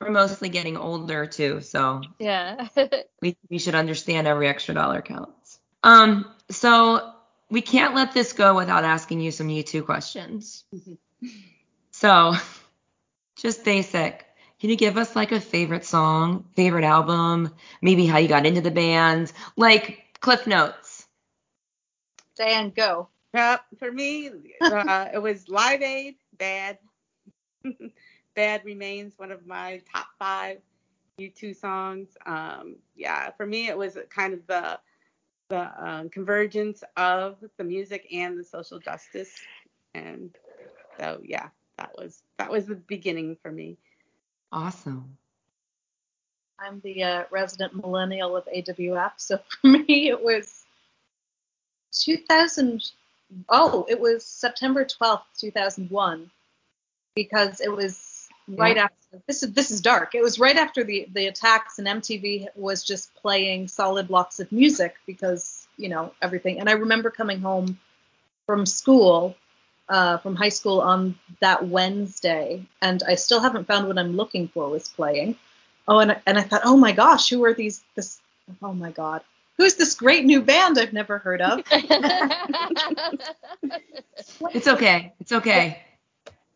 We're 0.00 0.10
mostly 0.10 0.48
getting 0.48 0.76
older 0.76 1.26
too, 1.26 1.60
so 1.60 2.02
yeah. 2.18 2.68
we, 3.22 3.36
we 3.48 3.58
should 3.58 3.74
understand 3.74 4.26
every 4.26 4.48
extra 4.48 4.74
dollar 4.74 5.00
counts. 5.00 5.60
Um, 5.82 6.26
so 6.50 7.12
we 7.52 7.60
can't 7.60 7.94
let 7.94 8.14
this 8.14 8.32
go 8.32 8.56
without 8.56 8.82
asking 8.82 9.20
you 9.20 9.30
some 9.30 9.48
U2 9.48 9.84
questions. 9.84 10.64
So, 11.90 12.32
just 13.36 13.62
basic. 13.62 14.24
Can 14.58 14.70
you 14.70 14.76
give 14.76 14.96
us 14.96 15.14
like 15.14 15.32
a 15.32 15.40
favorite 15.40 15.84
song, 15.84 16.46
favorite 16.56 16.84
album, 16.84 17.54
maybe 17.82 18.06
how 18.06 18.16
you 18.16 18.26
got 18.26 18.46
into 18.46 18.62
the 18.62 18.70
band, 18.70 19.32
like 19.56 20.02
Cliff 20.20 20.46
Notes? 20.46 21.06
Diane, 22.36 22.72
go. 22.74 23.08
Yep, 23.34 23.60
for 23.78 23.92
me, 23.92 24.30
uh, 24.62 25.08
it 25.14 25.20
was 25.20 25.46
Live 25.50 25.82
Aid, 25.82 26.14
Bad. 26.38 26.78
Bad 28.34 28.64
remains 28.64 29.12
one 29.18 29.30
of 29.30 29.46
my 29.46 29.82
top 29.92 30.06
five 30.18 30.58
U2 31.18 31.54
songs. 31.54 32.16
Um, 32.24 32.76
yeah, 32.96 33.30
for 33.32 33.44
me, 33.44 33.68
it 33.68 33.76
was 33.76 33.98
kind 34.08 34.32
of 34.32 34.46
the 34.46 34.78
the 35.52 35.86
um, 35.86 36.08
convergence 36.08 36.82
of 36.96 37.36
the 37.58 37.64
music 37.64 38.06
and 38.10 38.38
the 38.38 38.44
social 38.44 38.78
justice, 38.78 39.30
and 39.92 40.30
so 40.98 41.20
yeah, 41.22 41.48
that 41.76 41.90
was 41.98 42.22
that 42.38 42.50
was 42.50 42.64
the 42.64 42.74
beginning 42.74 43.36
for 43.42 43.52
me. 43.52 43.76
Awesome. 44.50 45.18
I'm 46.58 46.80
the 46.80 47.02
uh, 47.02 47.24
resident 47.30 47.74
millennial 47.76 48.34
of 48.34 48.46
AWF, 48.46 49.12
so 49.18 49.40
for 49.60 49.66
me 49.66 50.08
it 50.08 50.24
was 50.24 50.64
2000. 51.92 52.82
Oh, 53.50 53.84
it 53.90 54.00
was 54.00 54.24
September 54.24 54.86
12th, 54.86 55.22
2001, 55.38 56.30
because 57.14 57.60
it 57.60 57.70
was 57.70 58.11
right 58.48 58.76
Yeah. 58.76 58.84
after. 58.84 58.94
This 59.26 59.42
is 59.42 59.52
this 59.52 59.70
is 59.70 59.80
dark. 59.80 60.14
It 60.14 60.22
was 60.22 60.38
right 60.38 60.56
after 60.56 60.84
the 60.84 61.06
the 61.12 61.26
attacks, 61.26 61.78
and 61.78 61.86
MTV 61.88 62.48
was 62.56 62.82
just 62.84 63.14
playing 63.14 63.68
solid 63.68 64.08
blocks 64.08 64.40
of 64.40 64.50
music 64.52 64.96
because 65.06 65.66
you 65.76 65.88
know 65.88 66.12
everything. 66.22 66.60
And 66.60 66.68
I 66.68 66.72
remember 66.72 67.10
coming 67.10 67.40
home 67.40 67.78
from 68.46 68.66
school, 68.66 69.36
uh, 69.88 70.18
from 70.18 70.36
high 70.36 70.48
school 70.50 70.80
on 70.80 71.18
that 71.40 71.66
Wednesday, 71.68 72.66
and 72.82 73.02
I 73.06 73.14
still 73.16 73.40
haven't 73.40 73.66
found 73.66 73.86
what 73.88 73.98
I'm 73.98 74.16
looking 74.16 74.48
for 74.48 74.68
was 74.68 74.88
playing. 74.88 75.36
oh, 75.88 75.98
and 76.00 76.16
and 76.26 76.38
I 76.38 76.42
thought, 76.42 76.62
oh 76.64 76.76
my 76.76 76.92
gosh, 76.92 77.28
who 77.30 77.44
are 77.44 77.54
these? 77.54 77.82
This 77.96 78.20
oh 78.62 78.72
my 78.74 78.90
god, 78.92 79.22
who's 79.58 79.74
this 79.76 79.94
great 79.94 80.24
new 80.24 80.42
band 80.42 80.78
I've 80.78 80.92
never 80.92 81.18
heard 81.18 81.40
of? 81.42 81.62
It's 84.54 84.68
okay. 84.68 85.12
It's 85.20 85.32
okay. 85.32 85.82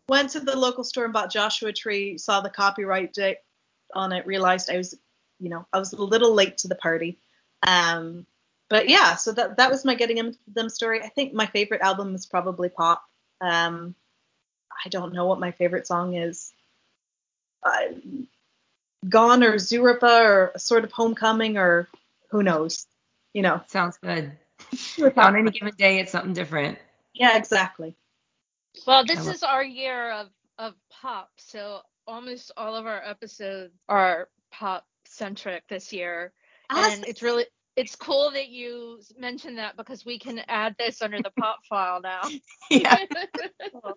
Went 0.08 0.30
to 0.30 0.40
the 0.40 0.56
local 0.56 0.84
store 0.84 1.04
and 1.04 1.12
bought 1.12 1.32
Joshua 1.32 1.72
Tree. 1.72 2.18
Saw 2.18 2.40
the 2.40 2.50
copyright 2.50 3.12
date 3.12 3.38
on 3.94 4.12
it. 4.12 4.26
Realized 4.26 4.70
I 4.70 4.76
was, 4.76 4.94
you 5.40 5.48
know, 5.48 5.66
I 5.72 5.78
was 5.78 5.92
a 5.92 6.02
little 6.02 6.32
late 6.32 6.58
to 6.58 6.68
the 6.68 6.76
party. 6.76 7.18
Um, 7.66 8.26
but 8.68 8.88
yeah, 8.88 9.16
so 9.16 9.32
that 9.32 9.56
that 9.56 9.70
was 9.70 9.84
my 9.84 9.94
getting 9.94 10.18
into 10.18 10.38
them 10.48 10.68
story. 10.68 11.02
I 11.02 11.08
think 11.08 11.32
my 11.32 11.46
favorite 11.46 11.80
album 11.80 12.14
is 12.14 12.26
probably 12.26 12.68
Pop. 12.68 13.02
Um, 13.40 13.94
I 14.84 14.88
don't 14.88 15.12
know 15.12 15.26
what 15.26 15.40
my 15.40 15.52
favorite 15.52 15.86
song 15.86 16.14
is. 16.14 16.52
Uh, 17.62 17.94
Gone 19.08 19.42
or 19.42 19.54
Zooropa 19.54 20.24
or 20.24 20.52
sort 20.56 20.84
of 20.84 20.92
Homecoming 20.92 21.58
or 21.58 21.88
who 22.30 22.42
knows, 22.42 22.86
you 23.32 23.42
know. 23.42 23.60
Sounds 23.68 23.98
good. 23.98 24.32
On 25.16 25.36
any 25.36 25.50
given 25.50 25.74
day, 25.76 26.00
it's 26.00 26.12
something 26.12 26.32
different. 26.32 26.78
Yeah, 27.14 27.36
exactly. 27.36 27.94
Well, 28.86 29.04
this 29.06 29.26
is 29.26 29.42
our 29.42 29.64
year 29.64 30.12
of 30.12 30.28
of 30.58 30.74
pop, 30.90 31.30
so 31.38 31.80
almost 32.06 32.52
all 32.56 32.74
of 32.76 32.86
our 32.86 33.02
episodes 33.04 33.74
are 33.88 34.28
pop 34.52 34.86
centric 35.06 35.64
this 35.68 35.92
year, 35.92 36.32
and 36.74 37.04
it's 37.06 37.22
really 37.22 37.46
it's 37.76 37.96
cool 37.96 38.30
that 38.32 38.48
you 38.48 39.00
mentioned 39.18 39.58
that 39.58 39.76
because 39.76 40.04
we 40.04 40.18
can 40.18 40.40
add 40.48 40.74
this 40.78 41.02
under 41.02 41.20
the 41.20 41.30
pop 41.38 41.58
file 41.68 42.00
now. 42.02 42.32
Yeah. 42.70 42.98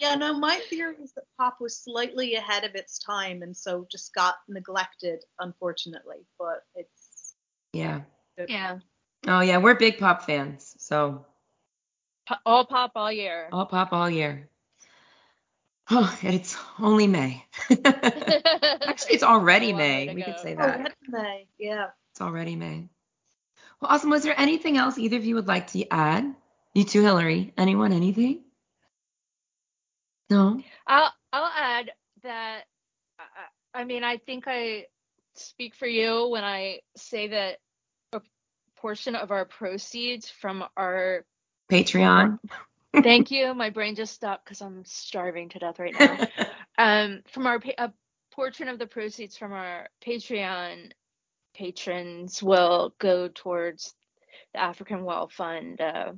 Yeah, 0.00 0.16
no, 0.16 0.34
my 0.38 0.60
theory 0.70 0.96
is 1.02 1.12
that 1.14 1.24
pop 1.38 1.58
was 1.60 1.78
slightly 1.78 2.34
ahead 2.34 2.64
of 2.64 2.74
its 2.74 2.98
time 2.98 3.42
and 3.42 3.56
so 3.56 3.86
just 3.90 4.14
got 4.14 4.36
neglected, 4.48 5.24
unfortunately. 5.38 6.26
But 6.38 6.62
it's 6.74 7.36
Yeah. 7.72 8.02
yeah, 8.46 8.78
Oh 9.26 9.40
yeah, 9.40 9.58
we're 9.58 9.76
big 9.76 9.98
pop 9.98 10.22
fans. 10.22 10.74
So 10.78 11.24
Po- 11.24 11.29
all 12.46 12.64
pop 12.66 12.92
all 12.94 13.10
year. 13.12 13.48
all 13.52 13.66
pop 13.66 13.92
all 13.92 14.08
year. 14.10 14.48
Oh, 15.90 16.16
it's 16.22 16.56
only 16.78 17.06
May. 17.08 17.44
Actually, 17.70 19.14
it's 19.14 19.22
already 19.24 19.70
A 19.70 19.72
long 19.72 19.78
way 19.80 20.06
May. 20.06 20.06
to 20.08 20.14
We 20.14 20.22
could 20.22 20.38
say 20.38 20.54
that. 20.54 20.94
May. 21.08 21.46
Yeah. 21.58 21.86
It's 22.12 22.20
already 22.20 22.54
May. 22.56 22.88
Well, 23.80 23.90
awesome. 23.90 24.10
Was 24.10 24.22
there 24.22 24.38
anything 24.38 24.76
else 24.76 24.98
either 24.98 25.16
of 25.16 25.24
you 25.24 25.34
would 25.34 25.48
like 25.48 25.68
to 25.72 25.84
add? 25.92 26.32
You 26.74 26.84
too, 26.84 27.02
Hillary. 27.02 27.52
Anyone? 27.58 27.92
Anything? 27.92 28.42
No. 30.28 30.60
I'll 30.86 31.12
I'll 31.32 31.50
add 31.56 31.90
that. 32.22 32.62
I- 33.18 33.24
I 33.72 33.84
mean, 33.84 34.02
I 34.02 34.16
think 34.16 34.44
I 34.48 34.86
speak 35.36 35.76
for 35.76 35.86
you 35.86 36.26
when 36.28 36.42
I 36.42 36.80
say 36.96 37.28
that 37.28 37.58
a 38.12 38.20
portion 38.78 39.14
of 39.14 39.30
our 39.30 39.44
proceeds 39.44 40.28
from 40.28 40.64
our 40.76 41.24
Patreon. 41.70 42.38
thank 43.02 43.30
you, 43.30 43.54
my 43.54 43.70
brain 43.70 43.94
just 43.94 44.12
stopped 44.12 44.44
because 44.44 44.60
I'm 44.60 44.84
starving 44.84 45.48
to 45.50 45.58
death 45.58 45.78
right 45.78 45.94
now. 45.98 46.18
um, 46.78 47.22
from 47.28 47.46
our 47.46 47.60
pa- 47.60 47.70
a 47.78 47.92
portion 48.32 48.68
of 48.68 48.78
the 48.78 48.86
proceeds 48.86 49.36
from 49.36 49.52
our 49.52 49.88
Patreon 50.04 50.90
patrons 51.54 52.42
will 52.42 52.94
go 52.98 53.28
towards 53.28 53.94
the 54.54 54.60
African 54.60 55.04
Well 55.04 55.28
Fund 55.28 55.80
uh, 55.80 56.12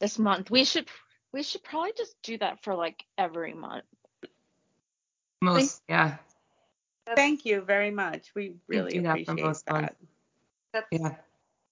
this 0.00 0.18
month. 0.18 0.50
We 0.50 0.64
should 0.64 0.88
we 1.32 1.42
should 1.42 1.62
probably 1.62 1.92
just 1.96 2.14
do 2.22 2.38
that 2.38 2.62
for 2.62 2.74
like 2.74 3.04
every 3.18 3.54
month. 3.54 3.84
Most. 5.42 5.82
Yeah. 5.88 6.16
Thank 7.16 7.44
you 7.44 7.60
very 7.60 7.90
much. 7.90 8.32
We 8.34 8.54
really 8.66 8.92
do 8.92 9.02
that 9.02 9.24
for 9.24 9.32
appreciate 9.32 9.46
most 9.46 9.66
that. 9.66 9.96
Yeah. 10.90 11.16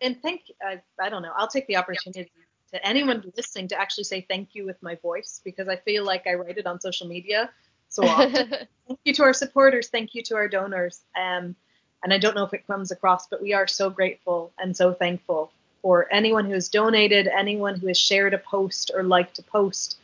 And 0.01 0.21
thank 0.21 0.43
I, 0.63 0.83
I 1.01 1.09
don't 1.09 1.23
know. 1.23 1.33
I'll 1.37 1.49
take 1.49 1.67
the 1.67 1.77
opportunity 1.77 2.31
to 2.73 2.87
anyone 2.87 3.33
listening 3.37 3.69
to 3.69 3.81
actually 3.81 4.05
say 4.05 4.27
thank 4.29 4.55
you 4.55 4.65
with 4.65 4.83
my 4.83 4.97
voice 4.97 5.41
because 5.45 5.69
I 5.69 5.77
feel 5.77 6.05
like 6.05 6.27
I 6.27 6.35
write 6.35 6.59
it 6.59 6.67
on 6.67 6.81
social 6.81 7.07
media 7.07 7.51
so 7.93 8.05
often. 8.09 8.49
thank 8.89 9.01
you 9.05 9.13
to 9.15 9.23
our 9.23 9.35
supporters. 9.35 9.89
Thank 9.89 10.15
you 10.15 10.23
to 10.25 10.37
our 10.37 10.49
donors. 10.49 11.03
Um, 11.15 11.55
and 12.03 12.13
I 12.13 12.19
don't 12.19 12.35
know 12.35 12.45
if 12.45 12.55
it 12.55 12.67
comes 12.67 12.91
across, 12.91 13.27
but 13.27 13.43
we 13.43 13.53
are 13.53 13.67
so 13.67 13.91
grateful 13.91 14.53
and 14.59 14.77
so 14.77 14.93
thankful 14.95 15.53
for 15.83 16.13
anyone 16.13 16.47
who 16.47 16.53
has 16.53 16.69
donated, 16.69 17.29
anyone 17.29 17.79
who 17.79 17.89
has 17.89 17.99
shared 17.99 18.35
a 18.35 18.39
post 18.39 18.91
or 18.95 19.03
liked 19.03 19.39
a 19.39 19.43
post, 19.43 19.99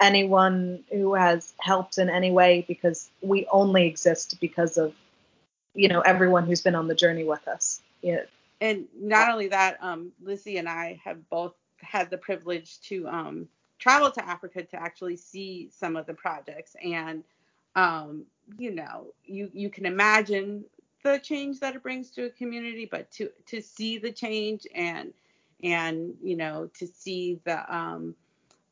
anyone 0.00 0.84
who 0.92 1.14
has 1.14 1.54
helped 1.60 1.98
in 1.98 2.10
any 2.10 2.30
way, 2.30 2.64
because 2.68 3.10
we 3.22 3.46
only 3.50 3.86
exist 3.86 4.38
because 4.40 4.76
of, 4.76 4.92
you 5.74 5.88
know, 5.88 6.00
everyone 6.00 6.46
who's 6.46 6.60
been 6.60 6.74
on 6.74 6.88
the 6.88 6.94
journey 6.94 7.24
with 7.24 7.46
us. 7.48 7.80
Yeah. 8.02 8.22
And 8.60 8.86
not 8.94 9.30
only 9.30 9.48
that, 9.48 9.78
um, 9.80 10.12
Lizzie 10.22 10.58
and 10.58 10.68
I 10.68 11.00
have 11.04 11.28
both 11.30 11.54
had 11.82 12.10
the 12.10 12.18
privilege 12.18 12.80
to 12.82 13.06
um, 13.08 13.48
travel 13.78 14.10
to 14.10 14.24
Africa 14.24 14.62
to 14.62 14.76
actually 14.76 15.16
see 15.16 15.70
some 15.70 15.96
of 15.96 16.06
the 16.06 16.14
projects. 16.14 16.76
And, 16.84 17.24
um, 17.74 18.24
you 18.58 18.74
know, 18.74 19.14
you, 19.24 19.50
you 19.52 19.70
can 19.70 19.86
imagine 19.86 20.64
the 21.02 21.18
change 21.18 21.60
that 21.60 21.76
it 21.76 21.82
brings 21.82 22.10
to 22.10 22.26
a 22.26 22.30
community, 22.30 22.86
but 22.90 23.10
to, 23.12 23.30
to 23.46 23.62
see 23.62 23.98
the 23.98 24.12
change 24.12 24.66
and, 24.74 25.12
and, 25.62 26.14
you 26.22 26.36
know, 26.36 26.70
to 26.78 26.86
see 26.86 27.40
the, 27.44 27.74
um, 27.74 28.14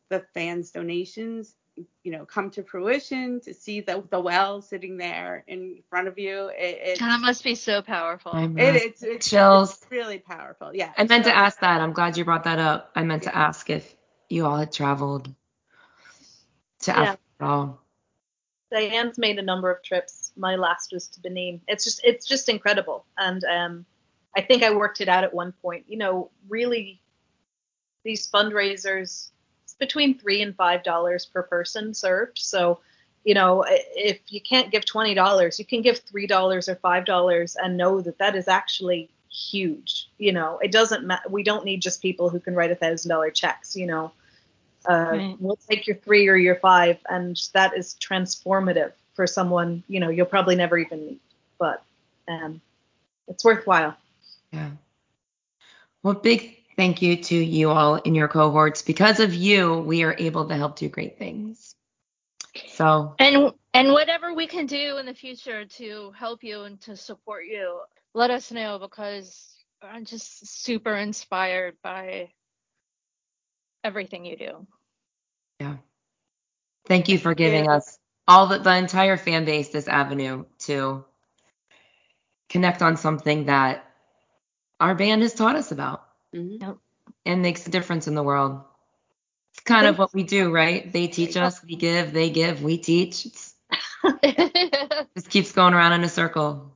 the 0.09 0.25
fans 0.35 0.71
donations, 0.71 1.55
you 2.03 2.13
know, 2.13 2.25
come 2.25 2.51
to 2.51 2.63
fruition, 2.63 3.41
to 3.41 3.55
see 3.55 3.81
the, 3.81 4.03
the 4.11 4.21
well 4.21 4.63
sitting 4.63 4.97
there 4.97 5.45
in 5.47 5.83
front 5.91 6.09
of 6.09 6.19
you. 6.19 6.49
It, 6.49 6.81
it, 6.83 6.99
that 7.01 7.21
must 7.21 7.45
be 7.45 7.55
so 7.55 7.83
powerful. 7.83 8.33
It, 8.35 8.59
uh, 8.59 8.85
it's, 8.85 9.03
it's, 9.03 9.29
Chills. 9.29 9.77
it's 9.77 9.91
really 9.91 10.19
powerful. 10.19 10.71
Yeah. 10.75 10.93
I 10.97 11.05
meant 11.05 11.25
to 11.25 11.31
So- 11.31 11.37
ask 11.37 11.61
that. 11.61 11.81
I'm 11.81 11.93
glad 11.93 12.17
you 12.17 12.25
brought 12.25 12.45
that 12.45 12.59
up. 12.59 12.91
I 12.95 13.03
meant 13.03 13.25
to 13.25 13.37
ask 13.37 13.69
if 13.71 13.95
you 14.29 14.47
all 14.47 14.57
had 14.57 14.73
traveled 14.73 15.27
to 16.81 16.91
Yeah. 16.91 17.01
Africa 17.01 17.21
at 17.41 17.47
all. 17.47 17.81
Diane's 18.71 19.19
made 19.19 19.39
a 19.39 19.43
number 19.43 19.71
of 19.71 19.83
trips. 19.83 20.33
My 20.37 20.57
last 20.57 20.93
was 20.93 21.09
to 21.09 21.21
Benin. 21.21 21.63
It's 21.67 21.85
just 21.85 22.01
it's 22.05 22.27
just 22.27 22.51
incredible. 22.51 23.07
And 23.17 23.43
um, 23.45 23.87
I 24.37 24.43
think 24.43 24.63
I 24.63 24.75
worked 24.75 25.01
it 25.01 25.09
out 25.09 25.25
at 25.25 25.33
one 25.33 25.53
point. 25.63 25.87
You 25.89 25.97
know, 25.97 26.31
really, 26.49 27.01
these 28.05 28.31
fundraisers 28.31 29.31
it's 29.31 29.31
between 29.79 30.19
three 30.19 30.43
and 30.43 30.55
five 30.57 30.83
dollars 30.83 31.25
per 31.27 31.43
person 31.43 31.95
served. 31.95 32.39
So, 32.39 32.81
you 33.25 33.35
know, 33.35 33.65
if 33.69 34.21
you 34.29 34.41
can't 34.41 34.71
give 34.71 34.85
twenty 34.85 35.15
dollars, 35.15 35.59
you 35.59 35.65
can 35.65 35.83
give 35.83 35.99
three 35.99 36.27
dollars 36.27 36.69
or 36.69 36.77
five 36.77 37.05
dollars, 37.05 37.57
and 37.57 37.77
know 37.77 38.01
that 38.01 38.19
that 38.19 38.37
is 38.37 38.49
actually 38.49 39.11
huge. 39.31 40.09
You 40.19 40.33
know, 40.33 40.59
it 40.63 40.73
doesn't 40.73 41.07
matter. 41.07 41.29
We 41.29 41.43
don't 41.43 41.65
need 41.65 41.83
just 41.83 42.03
people 42.03 42.29
who 42.29 42.41
can 42.41 42.55
write 42.55 42.71
a 42.71 42.77
thousand 42.77 43.09
dollar 43.09 43.31
checks. 43.31 43.77
You 43.77 43.87
know, 43.87 44.13
uh, 44.89 45.11
Right. 45.13 45.37
we'll 45.41 45.59
take 45.69 45.87
your 45.87 45.97
three 45.97 46.29
or 46.29 46.37
your 46.37 46.57
five, 46.57 46.99
and 47.09 47.39
that 47.55 47.77
is 47.77 47.97
transformative 48.01 48.93
for 49.15 49.27
someone 49.27 49.83
you 49.89 50.01
know 50.01 50.11
you'll 50.11 50.27
probably 50.27 50.57
never 50.57 50.79
even 50.79 51.05
meet, 51.07 51.21
but 51.59 51.83
um, 52.29 52.61
it's 53.27 53.45
worthwhile. 53.45 53.97
Yeah. 54.53 54.71
Well, 56.03 56.15
big 56.15 56.58
thank 56.79 57.03
you 57.03 57.17
to 57.17 57.37
you 57.37 57.71
all 57.71 57.97
in 57.97 58.15
your 58.15 58.29
cohorts. 58.29 58.83
Because 58.83 59.21
of 59.21 59.35
you, 59.35 59.81
we 59.81 60.05
are 60.05 60.17
able 60.19 60.49
to 60.49 60.57
help 60.57 60.77
do 60.79 60.89
great 60.89 61.19
things. 61.19 61.75
So, 62.69 63.19
And 63.19 63.53
and 63.75 63.93
whatever 63.93 64.35
we 64.35 64.47
can 64.47 64.67
do 64.67 64.99
in 64.99 65.07
the 65.07 65.15
future 65.15 65.67
to 65.67 66.13
help 66.13 66.45
you 66.45 66.63
and 66.63 66.81
to 66.83 66.97
support 66.97 67.47
you, 67.47 67.81
let 68.15 68.31
us 68.31 68.53
know 68.53 68.79
because 68.79 69.57
I'm 69.83 70.05
just 70.07 70.47
super 70.63 70.97
inspired 70.97 71.77
by 71.83 72.31
everything 73.85 74.25
you 74.25 74.37
do. 74.37 74.67
yeah. 75.61 75.77
Thank 76.87 77.09
you 77.09 77.19
for 77.19 77.35
giving 77.35 77.65
you. 77.65 77.71
us 77.71 77.99
all 78.29 78.47
the, 78.49 78.59
the 78.59 78.77
entire 78.77 79.17
fan 79.17 79.45
base 79.45 79.71
this 79.71 79.89
avenue 79.89 80.45
to 80.61 81.05
connect 82.51 82.83
on 82.83 82.97
something 82.97 83.47
that 83.47 83.85
our 84.81 84.95
band 84.95 85.23
has 85.23 85.35
taught 85.35 85.57
us 85.57 85.73
about 85.73 86.08
Mm-hmm. 86.35 86.73
And 87.25 87.43
makes 87.43 87.67
a 87.67 87.71
difference 87.71 88.07
in 88.07 88.15
the 88.15 88.23
world. 88.23 88.63
It's 89.53 89.61
kind 89.61 89.87
of 89.87 89.99
what 89.99 90.13
we 90.15 90.23
do, 90.23 90.53
right? 90.53 90.93
They 90.93 91.09
teach 91.09 91.37
us, 91.37 91.63
we 91.65 91.77
give, 91.77 92.13
they 92.13 92.31
give, 92.31 92.63
we 92.63 92.79
teach. 92.79 93.27
It's, 93.27 93.55
just 95.15 95.31
keeps 95.31 95.53
going 95.53 95.75
around 95.75 95.95
in 95.95 96.05
a 96.05 96.09
circle. 96.09 96.75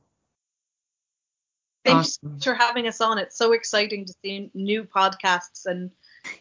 Thanks 1.85 2.19
Awesome. 2.23 2.39
for 2.39 2.53
having 2.53 2.87
us 2.87 3.01
on. 3.01 3.17
It's 3.17 3.37
so 3.37 3.51
exciting 3.51 4.05
to 4.05 4.13
see 4.23 4.49
new 4.53 4.83
podcasts 4.85 5.65
and 5.65 5.91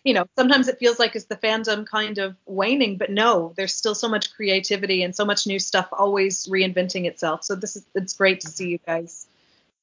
you 0.04 0.14
know 0.14 0.26
sometimes 0.36 0.68
it 0.68 0.78
feels 0.78 0.98
like 0.98 1.16
is 1.16 1.26
the 1.26 1.36
fandom 1.36 1.86
kind 1.86 2.18
of 2.18 2.36
waning 2.46 2.96
but 2.96 3.10
no 3.10 3.52
there's 3.56 3.74
still 3.74 3.94
so 3.94 4.08
much 4.08 4.32
creativity 4.34 5.02
and 5.02 5.14
so 5.14 5.24
much 5.24 5.46
new 5.46 5.58
stuff 5.58 5.88
always 5.92 6.46
reinventing 6.46 7.04
itself 7.06 7.42
so 7.44 7.54
this 7.54 7.76
is 7.76 7.84
it's 7.94 8.14
great 8.14 8.40
to 8.40 8.48
see 8.48 8.68
you 8.68 8.78
guys 8.86 9.26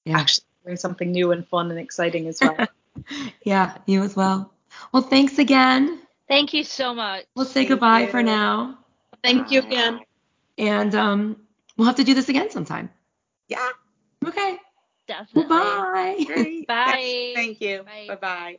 Yeah. 0.05 0.17
actually 0.17 0.45
doing 0.63 0.77
something 0.77 1.11
new 1.11 1.31
and 1.31 1.47
fun 1.47 1.69
and 1.69 1.79
exciting 1.79 2.27
as 2.27 2.39
well 2.41 2.57
Yeah, 3.43 3.77
you 3.85 4.03
as 4.03 4.15
well. 4.15 4.53
Well, 4.93 5.03
thanks 5.03 5.39
again. 5.39 5.99
Thank 6.27 6.53
you 6.53 6.63
so 6.63 6.93
much. 6.93 7.25
We'll 7.35 7.45
say 7.45 7.61
Thank 7.61 7.69
goodbye 7.69 8.01
you. 8.05 8.07
for 8.11 8.21
now. 8.23 8.77
thank 9.23 9.51
you 9.51 9.61
again 9.61 9.99
And 10.57 10.93
um, 10.95 11.37
we'll 11.77 11.87
have 11.87 11.95
to 11.95 12.03
do 12.03 12.13
this 12.13 12.29
again 12.29 12.51
sometime. 12.51 12.89
Yeah. 13.47 13.69
Okay. 14.25 14.57
Definitely. 15.07 15.49
Bye. 15.49 16.23
Great. 16.27 16.67
Bye. 16.67 17.31
Thank 17.35 17.61
you. 17.61 17.83
Bye. 17.83 18.05
Bye 18.09 18.15
bye. 18.15 18.57